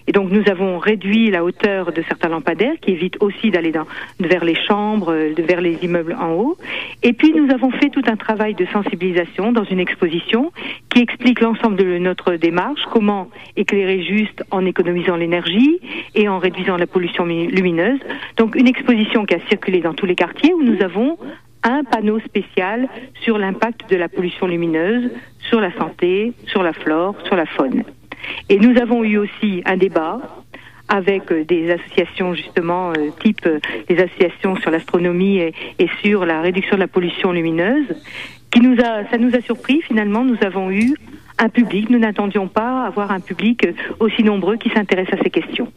[0.06, 3.72] Et donc nous avons réduit la hauteur de certains lampadaires qui évitent aussi d'aller
[4.20, 6.56] vers les chambres, vers les immeubles en haut.
[7.02, 10.52] Et puis nous avons fait tout un travail de sensibilisation dans une exposition
[10.90, 15.80] qui explique l'ensemble de notre démarche comment éclairer juste en économisant l'énergie
[16.14, 17.98] et en réduisant la pollution lumineuse.
[18.36, 21.16] Donc une exposition qui a circulé dans tous les quartiers où nous avons
[21.62, 22.90] un panneau spécial
[23.22, 25.10] sur l'impact de la pollution lumineuse
[25.48, 27.84] sur la santé, sur la flore, sur la faune.
[28.50, 30.20] Et nous avons eu aussi un débat
[30.88, 36.26] avec euh, des associations justement euh, type euh, des associations sur l'astronomie et, et, sur
[36.26, 37.86] la réduction de la pollution lumineuse
[38.50, 40.96] qui nous a ça nous a surpris finalement nous avons eu
[41.40, 41.90] un public.
[41.90, 43.66] Nous n'attendions pas avoir un public
[43.98, 45.68] aussi nombreux qui s'intéresse à ces questions.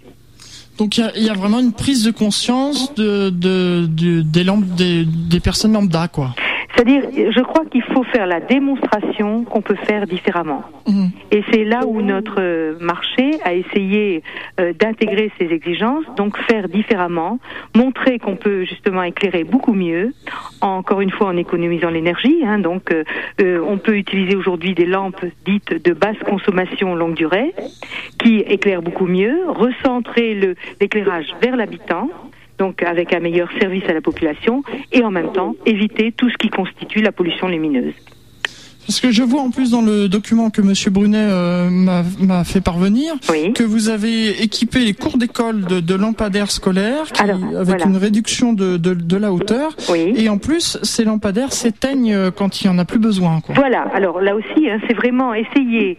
[0.77, 6.33] Donc il y, a vraiment une prise de conscience de, des, des personnes lambda, quoi.
[6.73, 10.63] C'est-à-dire, je crois qu'il faut faire la démonstration qu'on peut faire différemment.
[10.87, 11.07] Mmh.
[11.31, 14.23] Et c'est là où notre euh, marché a essayé
[14.59, 17.39] euh, d'intégrer ces exigences, donc faire différemment,
[17.75, 20.13] montrer qu'on peut justement éclairer beaucoup mieux,
[20.61, 22.41] encore une fois en économisant l'énergie.
[22.45, 27.53] Hein, donc, euh, on peut utiliser aujourd'hui des lampes dites de basse consommation longue durée,
[28.19, 32.09] qui éclairent beaucoup mieux, recentrer l'éclairage vers l'habitant
[32.63, 36.37] donc avec un meilleur service à la population, et en même temps éviter tout ce
[36.37, 37.93] qui constitue la pollution lumineuse.
[38.87, 42.61] Parce que je vois en plus dans le document que Monsieur Brunet euh, m'a fait
[42.61, 43.15] parvenir
[43.55, 47.05] que vous avez équipé les cours d'école de, lampadaires scolaires
[47.57, 49.75] avec une réduction de, de, la hauteur.
[49.93, 53.41] Et en plus, ces lampadaires s'éteignent euh, quand il n'y en a plus besoin.
[53.41, 53.55] Quoi.
[53.55, 55.97] Voilà, alors là aussi, hein, c'est vraiment essayer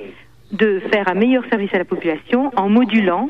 [0.52, 3.28] de faire un meilleur service à la population en modulant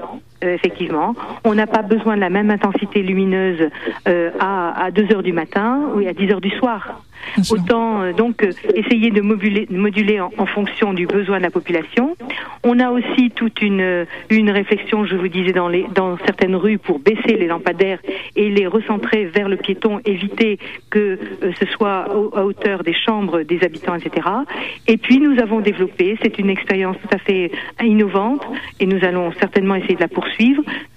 [0.52, 1.14] effectivement.
[1.44, 3.70] On n'a pas besoin de la même intensité lumineuse
[4.09, 7.02] euh, à, à 2 heures du matin ou à 10 heures du soir.
[7.50, 12.16] Autant euh, donc essayer de moduler, moduler en, fonction du besoin de la population.
[12.62, 16.78] On a aussi toute une, une réflexion, je vous disais, dans, les, dans certaines rues
[16.78, 17.98] pour baisser les lampadaires
[18.37, 20.59] et les recentrer vers le piéton, éviter
[20.90, 21.18] que
[21.59, 24.28] ce soit à hauteur des chambres des habitants, etc.
[24.87, 27.50] Et puis nous avons développé, c'est une expérience tout à fait
[27.83, 28.44] innovante
[28.80, 30.34] et nous allons certainement essayer de la poursuivre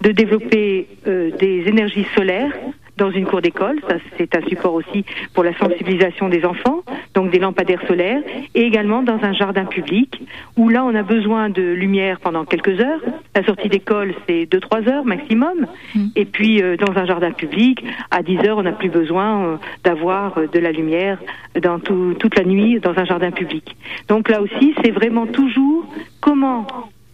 [0.02, 2.54] de développer euh, des énergies solaires
[2.98, 6.82] dans une cour d'école, ça c'est un support aussi pour la sensibilisation des enfants,
[7.14, 8.24] donc des lampadaires solaires,
[8.56, 10.20] et également dans un jardin public,
[10.56, 13.02] où là on a besoin de lumière pendant quelques heures.
[13.36, 16.08] La sortie d'école c'est 2-3 heures maximum, mm.
[16.16, 19.58] et puis euh, dans un jardin public, à 10 heures on n'a plus besoin euh,
[19.84, 21.20] d'avoir de la lumière
[21.62, 23.76] dans toute la nuit dans un jardin public.
[24.08, 25.86] Donc là aussi c'est vraiment toujours
[26.20, 26.66] comment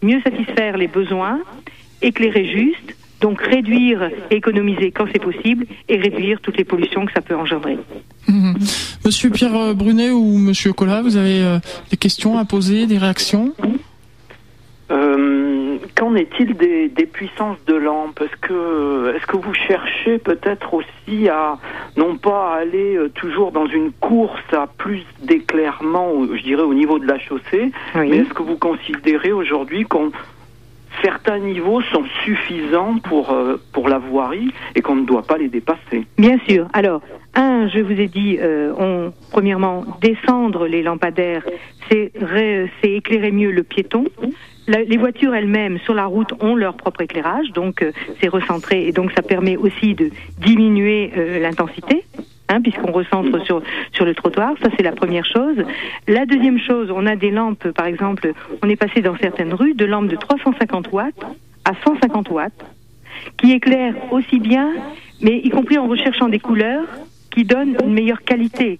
[0.03, 1.39] mieux satisfaire les besoins
[2.03, 7.21] éclairer juste, donc réduire, économiser quand c'est possible et réduire toutes les pollutions que ça
[7.21, 7.77] peut engendrer.
[8.27, 8.55] Mhm.
[9.05, 13.53] Monsieur Pierre Brunet ou Monsieur Collat, vous avez euh, des questions à poser, des réactions?
[14.91, 21.29] Euh, Qu'en est-il des, puissances de lampe Est-ce que, est que vous cherchez peut-être aussi
[21.29, 21.57] à,
[21.97, 26.99] non pas aller euh, toujours dans une course à plus d'éclairement, je dirais au niveau
[26.99, 30.11] de la chaussée, mais est-ce que vous considérez aujourd'hui qu'on
[31.01, 35.49] certains niveaux sont suffisants pour, euh, pour la voirie et qu'on ne doit pas les
[35.49, 36.05] dépasser.
[36.17, 36.67] Bien sûr.
[36.73, 37.01] Alors,
[37.35, 41.43] un, je vous ai dit, euh, on, premièrement, descendre les lampadaires,
[41.89, 42.11] c'est
[42.83, 44.05] éclairer mieux le piéton.
[44.67, 48.91] les voitures elles-mêmes sur la route ont leur propre éclairage, donc euh, c'est recentré et
[48.91, 52.03] donc ça permet aussi de diminuer l'intensité.
[52.49, 53.61] Hein, puisqu'on recentre sur,
[53.93, 54.53] sur le trottoir.
[54.61, 55.55] Ça, c'est la première chose.
[56.07, 59.73] La deuxième chose, on a des lampes, par exemple, on est passé dans certaines rues
[59.73, 61.25] de lampes de 350 watts
[61.65, 62.65] à 150 watts,
[63.37, 64.71] qui éclairent aussi bien,
[65.21, 66.85] mais y compris en recherchant des couleurs
[67.31, 68.79] qui donnent une meilleure qualité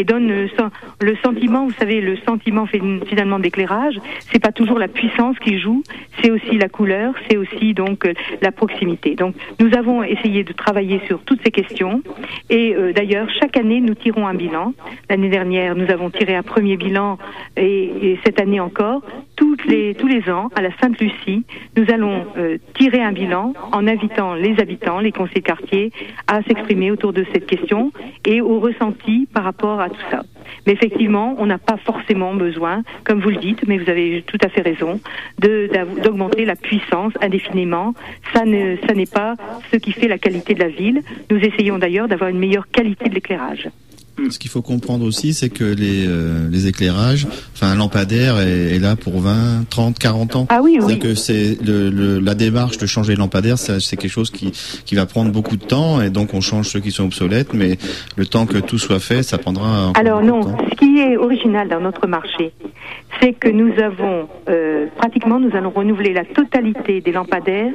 [0.00, 4.00] et donne le, sentiment, vous savez, le sentiment finalement d'éclairage,
[4.32, 5.82] c'est pas toujours la puissance qui joue,
[6.22, 9.14] c'est aussi la couleur, c'est aussi donc euh, la proximité.
[9.14, 12.02] Donc nous avons essayé de travailler sur toutes ces questions
[12.48, 14.72] et euh, d'ailleurs chaque année nous tirons un bilan.
[15.10, 17.18] L'année dernière nous avons tiré un premier bilan
[17.58, 19.02] et, et cette année encore.
[19.66, 21.44] Les, tous les ans, à la Sainte-Lucie,
[21.76, 25.92] nous allons euh, tirer un bilan en invitant les habitants, les conseillers de quartier,
[26.26, 27.92] à s'exprimer autour de cette question
[28.26, 30.22] et au ressenti par rapport à tout ça.
[30.66, 34.38] Mais effectivement, on n'a pas forcément besoin, comme vous le dites, mais vous avez tout
[34.42, 35.00] à fait raison,
[35.38, 37.94] d'augmenter la puissance indéfiniment.
[38.34, 39.36] Ça ne, ça n'est pas
[39.70, 41.02] ce qui fait la qualité de la ville.
[41.30, 43.68] Nous essayons d'ailleurs d'avoir une meilleure qualité de l'éclairage.
[44.28, 48.78] Ce qu'il faut comprendre aussi, c'est que les, euh, les éclairages, enfin un lampadaire est,
[48.78, 50.46] là pour 20, 30, 40 ans.
[50.48, 50.98] Ah oui, oui.
[50.98, 54.52] que c'est le, la démarche de changer le lampadaire, c'est quelque chose qui,
[54.84, 57.78] qui va prendre beaucoup de temps et donc on change ceux qui sont obsolètes, mais
[58.16, 59.92] le temps que tout soit fait, ça prendra.
[59.94, 62.52] Alors non, ce qui est original dans notre marché,
[63.20, 67.72] c'est que nous avons euh, pratiquement, nous allons renouveler la totalité des lampadaires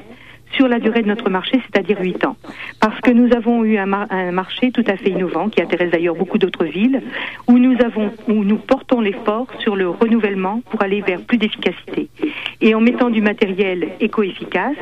[0.56, 2.36] sur la durée de notre marché, c'est-à-dire 8 ans.
[2.80, 3.86] Parce que nous avons eu un,
[4.32, 7.02] marché tout à fait innovant, qui intéresse d'ailleurs beaucoup d'autres villes,
[7.48, 12.10] où nous, avons, où nous portons l'effort sur le renouvellement pour aller vers plus d'efficacité.
[12.62, 14.78] Et en mettant du matériel éco-efficace,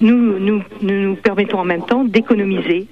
[0.00, 2.86] nous, nous, permettons en même temps d'économiser.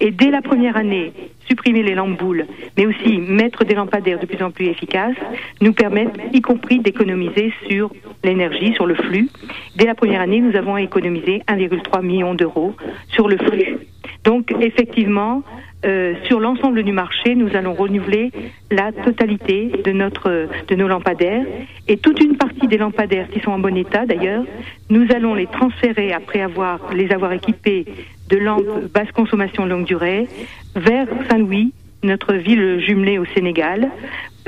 [0.00, 1.12] Et dès la première année,
[1.48, 2.46] supprimer les lampes boules,
[2.76, 5.16] mais aussi mettre des lampadaires de plus en plus efficaces,
[5.60, 7.90] nous permettent, y compris, d'économiser sur
[8.22, 9.28] l'énergie, sur le flux.
[9.76, 12.74] Dès la première année, nous avons économisé 1,3 million d'euros
[13.08, 13.78] sur le flux.
[14.24, 15.42] Donc, effectivement,
[15.86, 18.30] euh, sur l'ensemble du marché, nous allons renouveler
[18.70, 21.44] la totalité de notre de nos lampadaires
[21.88, 24.44] et toute une partie des lampadaires qui sont en bon état d'ailleurs,
[24.90, 27.86] nous allons les transférer après avoir les avoir équipés
[28.28, 30.28] de lampes basse consommation longue durée
[30.76, 33.90] vers Saint-Louis, notre ville jumelée au Sénégal,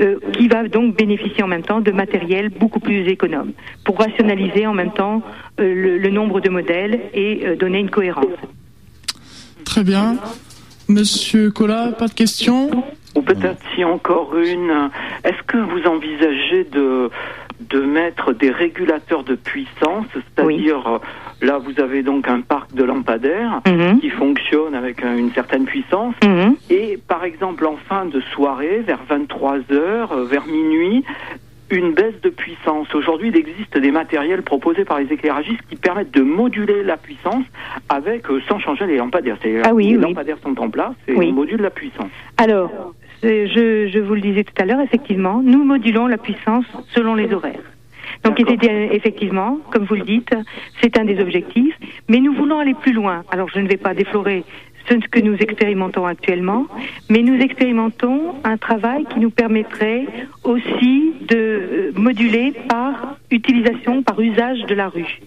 [0.01, 3.53] euh, qui va donc bénéficier en même temps de matériel beaucoup plus économe
[3.85, 5.23] pour rationaliser en même temps
[5.59, 8.27] euh, le, nombre de modèles et donner une cohérence.
[9.65, 10.17] Très bien.
[10.89, 12.69] Monsieur Collat, pas de questions
[13.15, 14.89] Ou peut-être si encore une,
[15.23, 17.09] est-ce que vous envisagez de,
[17.69, 20.99] de mettre des régulateurs de puissance, c'est-à-dire
[21.41, 23.99] là vous avez donc un parc de lampadaires mhm.
[23.99, 26.55] qui fonctionne avec une certaine puissance mhm.
[26.69, 31.03] et par exemple en fin de soirée vers 23 heures, euh, vers minuit,
[31.73, 32.93] une baisse de puissance.
[32.93, 37.45] Aujourd'hui, il existe des matériels proposés par les éclairagistes qui permettent de moduler la puissance
[37.89, 39.37] avec euh, sans changer les lampadaires.
[39.63, 42.11] Ah oui, les lampadaires sont en place et on module la puissance.
[42.37, 42.71] Alors,
[43.23, 47.33] je, je vous le disais tout à l'heure, effectivement, nous modulons la puissance selon les
[47.33, 47.73] horaires.
[48.23, 50.33] Donc effectivement, comme vous le dites,
[50.81, 53.23] c'est un des objectifs, mais nous voulons aller plus loin.
[53.31, 54.45] Alors je ne vais pas déflorer
[54.89, 56.67] ce que nous expérimentons actuellement,
[57.09, 60.05] mais nous expérimentons un travail qui nous permettrait
[60.43, 65.19] aussi de euh, moduler par utilisation, par usage de la rue.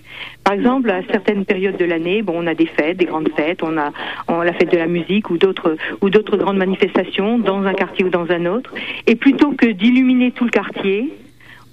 [0.45, 3.63] Par exemple, à certaines périodes de l'année, bon, on a des fêtes, des grandes fêtes,
[3.63, 3.93] on a,
[4.29, 7.75] on a la fête de la musique ou d'autres ou d'autres grandes manifestations dans un
[7.75, 8.73] quartier ou dans un autre,
[9.07, 11.13] et plutôt que d'illuminer tout le quartier,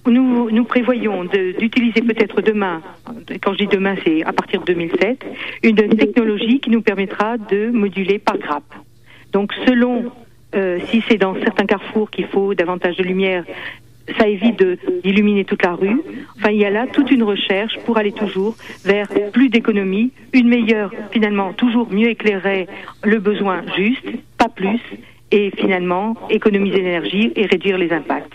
[0.05, 2.81] nous, prévoyons d'utiliser peut-être demain,
[3.41, 5.25] quand je dis demain, c'est à partir de 2007,
[5.63, 8.73] une technologie qui nous permettra de moduler par grappe.
[9.31, 10.11] Donc selon
[10.55, 13.43] euh, si c'est dans certains carrefours qu'il faut davantage de lumière,
[14.19, 14.61] ça évite
[15.03, 16.01] d'illuminer toute la rue.
[16.37, 20.49] Enfin, il y a là toute une recherche pour aller toujours vers plus d'économie, une
[20.49, 22.67] meilleure, finalement, toujours mieux éclairer
[23.03, 24.05] le besoin juste,
[24.37, 24.81] pas plus,
[25.31, 28.33] et finalement économiser l'énergie et réduire les impacts.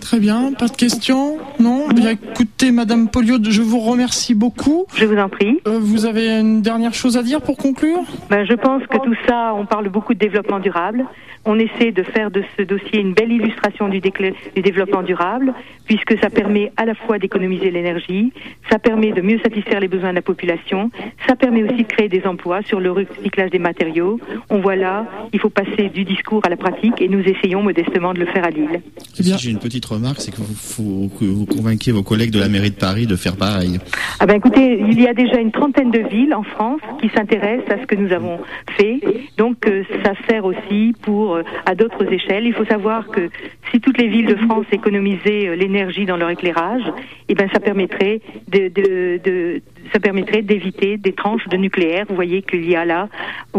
[0.00, 4.86] Très bien, pas de questions Non Bien écoutez, Madame Polio, je vous remercie beaucoup.
[4.96, 5.60] Je vous en prie.
[5.66, 8.00] Euh, vous avez une dernière chose à dire pour conclure?
[8.30, 11.04] Ben, Je pense que tout ça, on parle beaucoup de développement durable.
[11.48, 15.54] On essaie de faire de ce dossier une belle illustration du, du développement durable,
[15.86, 18.32] puisque ça permet à la fois d'économiser l'énergie,
[18.68, 20.90] ça permet de mieux satisfaire les besoins de la population,
[21.28, 24.18] ça permet aussi de créer des emplois sur le recyclage des matériaux.
[24.50, 28.12] On voit là, il faut passer du discours à la pratique et nous essayons modestement
[28.12, 28.82] de le faire à Lille.
[29.18, 32.40] Eh j'ai une petite remarque, c'est que vous, faut que vous convainquiez vos collègues de
[32.40, 33.78] la mairie de Paris de faire pareil.
[34.18, 37.70] Ah ben écoutez, il y a déjà une trentaine de villes en France qui s'intéressent
[37.70, 38.38] à ce que nous avons
[38.76, 39.00] fait,
[39.36, 42.46] donc euh, ça sert aussi pour euh, à d'autres échelles.
[42.46, 43.28] Il faut savoir que
[43.70, 46.82] si toutes les villes de France économisaient euh, l'énergie dans leur éclairage,
[47.28, 49.60] eh ben ça permettrait de,
[49.92, 52.06] ça permettrait d'éviter des tranches de nucléaire.
[52.08, 53.08] Vous voyez qu'il y a là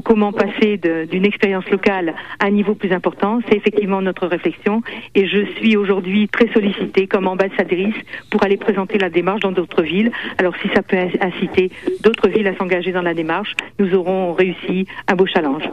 [0.08, 0.80] comment passer
[1.12, 3.40] d'une expérience locale à un niveau plus important.
[3.50, 4.82] C'est effectivement notre réflexion
[5.16, 7.96] et je suis aujourd'hui très sollicitée comme ambassadrice
[8.30, 10.12] pour aller présenter la démarche dans d'autres villes.
[10.38, 11.72] Alors si ça peut inciter
[12.04, 15.64] d'autres villes à s'engager dans la démarche, nous aurons réussi un beau challenge.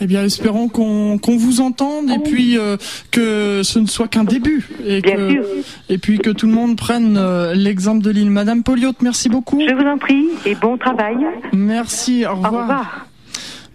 [0.00, 2.76] Eh bien, espérons qu'on vous entende et puis euh,
[3.10, 5.42] que ce ne soit qu'un début et que
[5.88, 8.30] et puis que tout le monde prenne euh, l'exemple de l'île.
[8.30, 9.60] Madame Poliot, merci beaucoup.
[9.60, 11.16] Je vous en prie et bon travail.
[11.52, 12.24] Merci.
[12.26, 12.52] Au revoir.
[12.52, 13.08] Au revoir.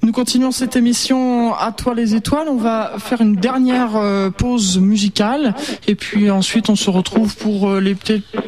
[0.03, 2.49] Nous continuons cette émission à toi les étoiles.
[2.49, 5.55] On va faire une dernière euh, pause musicale
[5.87, 7.95] et puis ensuite on se retrouve pour euh, les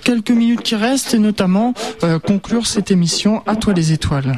[0.04, 1.74] quelques minutes qui restent et notamment
[2.04, 4.34] euh, conclure cette émission à toi les étoiles.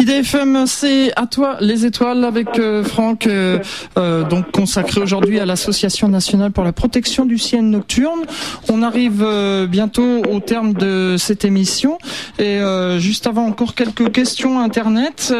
[0.00, 3.58] IDFM, c'est à toi les étoiles avec euh, Franck, euh,
[3.98, 8.22] euh, donc consacré aujourd'hui à l'Association nationale pour la protection du ciel nocturne.
[8.68, 9.24] On arrive
[9.68, 11.98] bientôt au terme de cette émission
[12.38, 12.60] et
[12.98, 15.32] juste avant encore quelques questions internet,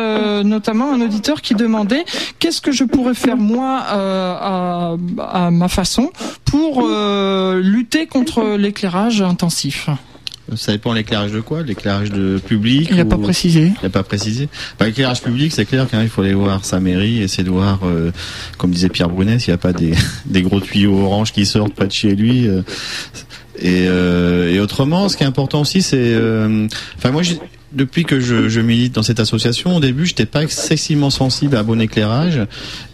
[0.45, 2.05] notamment un auditeur qui demandait
[2.39, 6.11] qu'est-ce que je pourrais faire moi à, à, ma façon
[6.45, 6.87] pour
[7.57, 9.89] lutter contre l'éclairage intensif?
[10.57, 13.73] Ça dépend l'éclairage de quoi L'éclairage de public Il n'a pas précisé.
[13.81, 14.49] Il n'a pas précisé.
[14.79, 17.81] Bah, l'éclairage public, c'est clair qu'il faut aller voir sa mairie, et essayer de voir,
[17.85, 18.11] euh,
[18.59, 19.93] comme disait Pierre Brunet, s'il n'y a pas des,
[20.27, 22.49] des gros tuyaux orange qui sortent près de chez lui.
[22.49, 22.63] Euh,
[23.59, 26.17] et, euh, et, autrement, ce qui est important aussi, c'est,
[26.97, 27.23] enfin moi,
[27.75, 31.63] depuis que je, je, milite dans cette association, au début, j'étais pas excessivement sensible à
[31.63, 32.41] bon éclairage,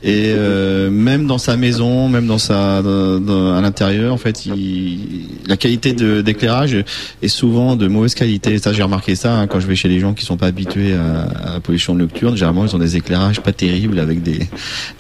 [0.03, 5.57] et euh, même dans sa maison, même dans sa, à l'intérieur, en fait, il, la
[5.57, 6.76] qualité d'éclairage
[7.22, 8.59] est souvent de mauvaise qualité.
[8.59, 10.95] Ça, j'ai remarqué ça hein, quand je vais chez les gens qui sont pas habitués
[10.95, 12.37] à, à, la pollution nocturne.
[12.37, 14.41] Généralement, ils ont des éclairages pas terribles avec des,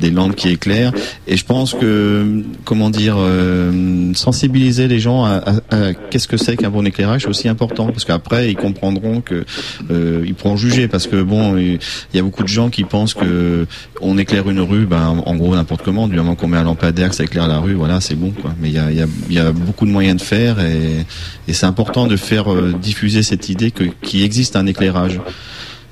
[0.00, 0.92] des lampes qui éclairent.
[1.26, 6.56] Et je pense que, comment dire, euh, sensibiliser les gens à, à qu'est-ce que c'est
[6.56, 9.44] qu'un bon éclairage, c'est aussi important parce qu'après, ils comprendront que
[9.90, 11.78] euh, ils pourront juger parce que bon, il
[12.14, 13.66] y a beaucoup de gens qui pensent que
[14.00, 17.14] on éclaire une rue, ben en gros n'importe comment, du moment qu'on met un lampadaire,
[17.14, 18.54] ça éclaire la rue, voilà, c'est bon quoi.
[18.60, 21.04] Mais il y a, y, a, beaucoup de moyens de faire et,
[21.46, 25.20] et c'est important de faire euh, diffuser cette idée que qu'il existe un éclairage.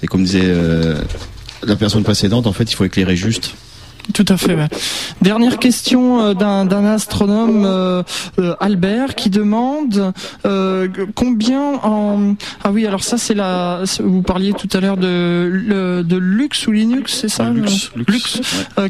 [0.03, 1.01] Et comme disait euh,
[1.66, 3.55] la personne précédente, en fait, il faut éclairer juste.
[4.13, 4.57] Tout à fait.
[5.21, 8.03] Dernière question euh, d'un astronome euh,
[8.39, 10.13] euh, Albert qui demande
[11.15, 16.17] combien en ah oui alors ça c'est la vous parliez tout à l'heure de de
[16.17, 18.41] Lux ou Linux c'est ça Lux, Lux,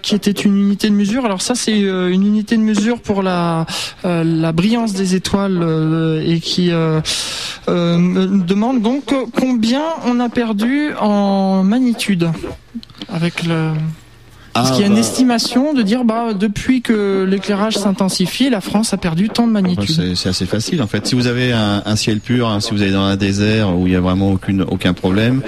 [0.02, 1.24] qui était une unité de mesure.
[1.24, 3.66] Alors ça c'est une unité de mesure pour la
[4.04, 6.70] la brillance des étoiles et qui
[7.68, 12.30] demande donc combien on a perdu en magnitude
[13.08, 13.72] avec le
[14.62, 15.00] est-ce qu'il y a une ah, bah.
[15.00, 20.14] estimation de dire bah depuis que l'éclairage s'intensifie, la France a perdu tant de magnitude?
[20.14, 21.06] C'est assez facile en fait.
[21.06, 23.92] Si vous avez un, ciel pur, hein, si vous allez dans un désert où il
[23.92, 25.42] y a vraiment aucune aucun problème,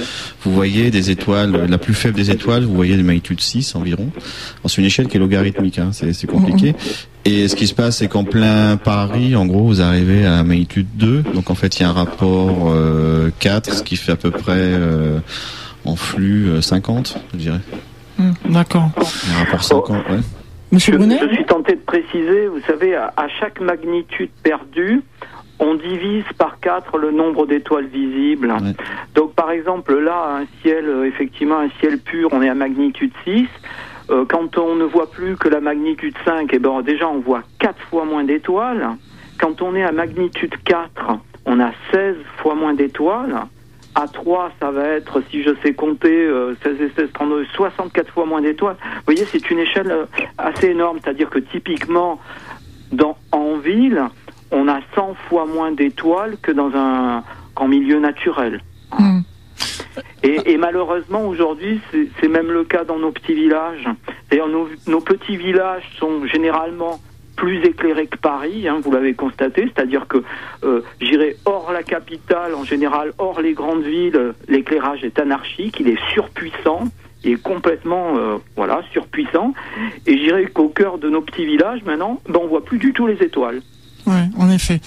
[0.44, 4.08] vous voyez des étoiles, la plus faible des étoiles, vous voyez des magnitudes 6 environ.
[4.66, 6.74] C'est une échelle qui est logarithmique, hein, c'est compliqué.
[7.24, 10.44] Et ce qui se passe, c'est qu'en plein Paris, en gros, vous arrivez à la
[10.44, 11.24] magnitude 2.
[11.34, 12.72] Donc en fait, il y a un rapport
[13.38, 15.18] 4, euh, ce qui fait à peu près euh,
[15.84, 17.60] en flux 50, euh, je dirais.
[18.18, 18.88] Hmm, d'accord.
[20.72, 20.98] Monsieur je,
[21.28, 25.02] Je suis tenté de préciser, vous savez, à, chaque magnitude perdue,
[25.60, 28.52] on divise par 4 le nombre d'étoiles visibles.
[29.14, 33.12] Donc par exemple là, un ciel, euh, effectivement un ciel pur, on est à magnitude
[33.24, 33.46] 6.
[34.10, 37.42] Euh, quand on ne voit plus que la magnitude 5, eh ben, déjà on voit
[37.60, 38.96] 4 fois moins d'étoiles.
[39.38, 43.36] Quand on est à magnitude 4, on a 16 fois moins d'étoiles.
[44.00, 46.30] À 3, ça va être, si je sais compter,
[46.62, 48.76] 16 et 16, 32, 64 fois moins d'étoiles.
[48.80, 50.04] Vous voyez, c'est une échelle euh,
[50.38, 51.00] assez énorme.
[51.02, 52.20] C'est-à-dire que typiquement,
[52.92, 54.04] dans, en ville,
[54.52, 57.24] on a 100 fois moins d'étoiles que dans un
[57.56, 58.62] qu'en milieu naturel.
[58.96, 59.22] Hmm.
[60.22, 63.88] Et, malheureusement, aujourd'hui, c'est même le cas dans nos petits villages.
[64.30, 67.00] D'ailleurs, nos, nos petits villages sont généralement
[67.38, 70.18] plus éclairé que Paris, hein, vous l'avez constaté, c'est-à-dire que
[70.64, 75.88] euh, j'irai hors la capitale, en général hors les grandes villes, l'éclairage est anarchique, il
[75.88, 76.88] est surpuissant,
[77.22, 79.54] il est complètement euh, voilà surpuissant,
[80.04, 83.06] et j'irai qu'au cœur de nos petits villages maintenant, ben, on voit plus du tout
[83.06, 83.62] les étoiles.
[84.06, 84.80] Oui, en effet.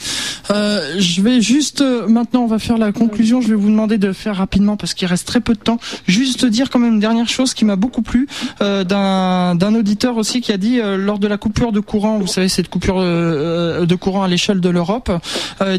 [0.50, 3.42] Euh, je vais juste euh, maintenant, on va faire la conclusion.
[3.42, 5.80] Je vais vous demander de faire rapidement parce qu'il reste très peu de temps.
[6.08, 8.28] Juste dire quand même une dernière chose qui m'a beaucoup plu
[8.62, 12.28] euh, d'un auditeur aussi qui a dit euh, lors de la coupure de courant, vous
[12.28, 15.12] savez cette coupure euh, de courant à l'échelle de l'Europe,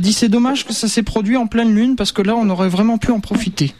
[0.00, 2.68] dit c'est dommage que ça s'est produit en pleine lune parce que là on aurait
[2.68, 3.74] vraiment pu en profiter.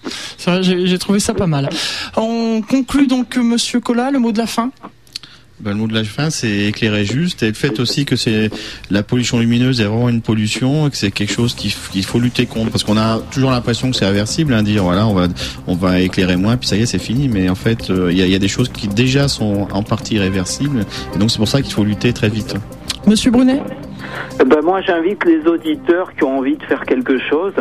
[0.63, 1.69] J'ai trouvé ça pas mal.
[2.17, 4.71] On conclut donc Monsieur Collat, le mot de la fin.
[5.63, 8.51] Ben, le mot de la fin, c'est éclairer juste et le fait aussi que c'est
[8.91, 12.47] la pollution lumineuse est vraiment une pollution et que c'est quelque chose qu'il faut lutter
[12.47, 15.29] contre parce qu'on a toujours l'impression que c'est réversible, hein, dire voilà on va
[15.69, 18.19] on va éclairer moins puis ça y est c'est fini, mais en fait euh, il
[18.19, 20.85] y, a, y, a, des choses qui déjà sont en partie réversibles
[21.15, 22.57] et donc c'est pour ça qu'il faut lutter très vite.
[23.07, 23.63] Monsieur Brunet?
[24.41, 27.55] Eh ben moi j'invite les auditeurs qui ont envie de faire quelque chose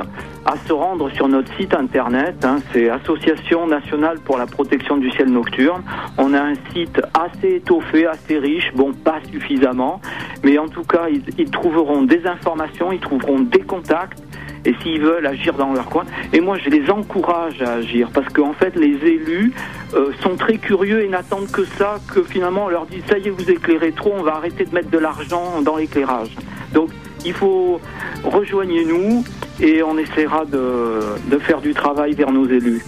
[0.45, 2.43] à se rendre sur notre site internet.
[2.43, 5.83] Hein, c'est Association nationale pour la protection du ciel nocturne.
[6.17, 10.01] On a un site assez étoffé, assez riche, bon pas suffisamment,
[10.43, 14.21] mais en tout cas ils, ils trouveront des informations, ils trouveront des contacts
[14.65, 16.03] et s'ils veulent agir dans leur coin.
[16.33, 19.53] Et moi, je les encourage à agir parce qu'en fait, les élus
[19.93, 23.27] euh, sont très curieux et n'attendent que ça, que finalement on leur dit ça y
[23.27, 26.35] est, vous éclairez trop, on va arrêter de mettre de l'argent dans l'éclairage.
[26.73, 26.89] Donc,
[27.25, 27.79] il faut
[28.23, 29.23] rejoignez-nous
[29.59, 30.99] et on essaiera de,
[31.29, 32.83] de faire du travail vers nos élus.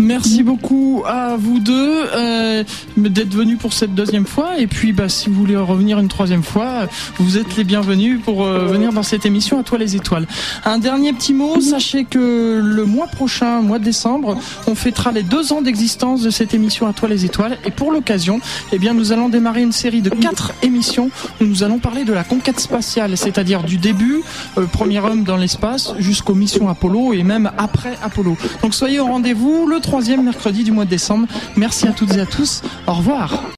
[0.00, 2.62] Merci beaucoup à vous deux euh,
[2.96, 4.56] d'être venus pour cette deuxième fois.
[4.58, 6.86] Et puis, bah, si vous voulez revenir une troisième fois,
[7.18, 10.28] vous êtes les bienvenus pour euh, venir dans cette émission à toi les étoiles.
[10.64, 14.38] Un dernier petit mot, sachez que le mois prochain, mois de décembre,
[14.68, 17.58] on fêtera les deux ans d'existence de cette émission à toi les étoiles.
[17.64, 18.40] Et pour l'occasion,
[18.72, 22.12] eh bien, nous allons démarrer une série de quatre émissions où nous allons parler de
[22.12, 24.22] la conquête spatiale, c'est-à-dire du début,
[24.58, 28.36] euh, premier homme dans l'espace, jusqu'aux missions Apollo et même après Apollo.
[28.62, 31.26] Donc soyez au rendez-vous le troisième mercredi du mois de décembre.
[31.56, 32.62] Merci à toutes et à tous.
[32.86, 33.42] Au revoir.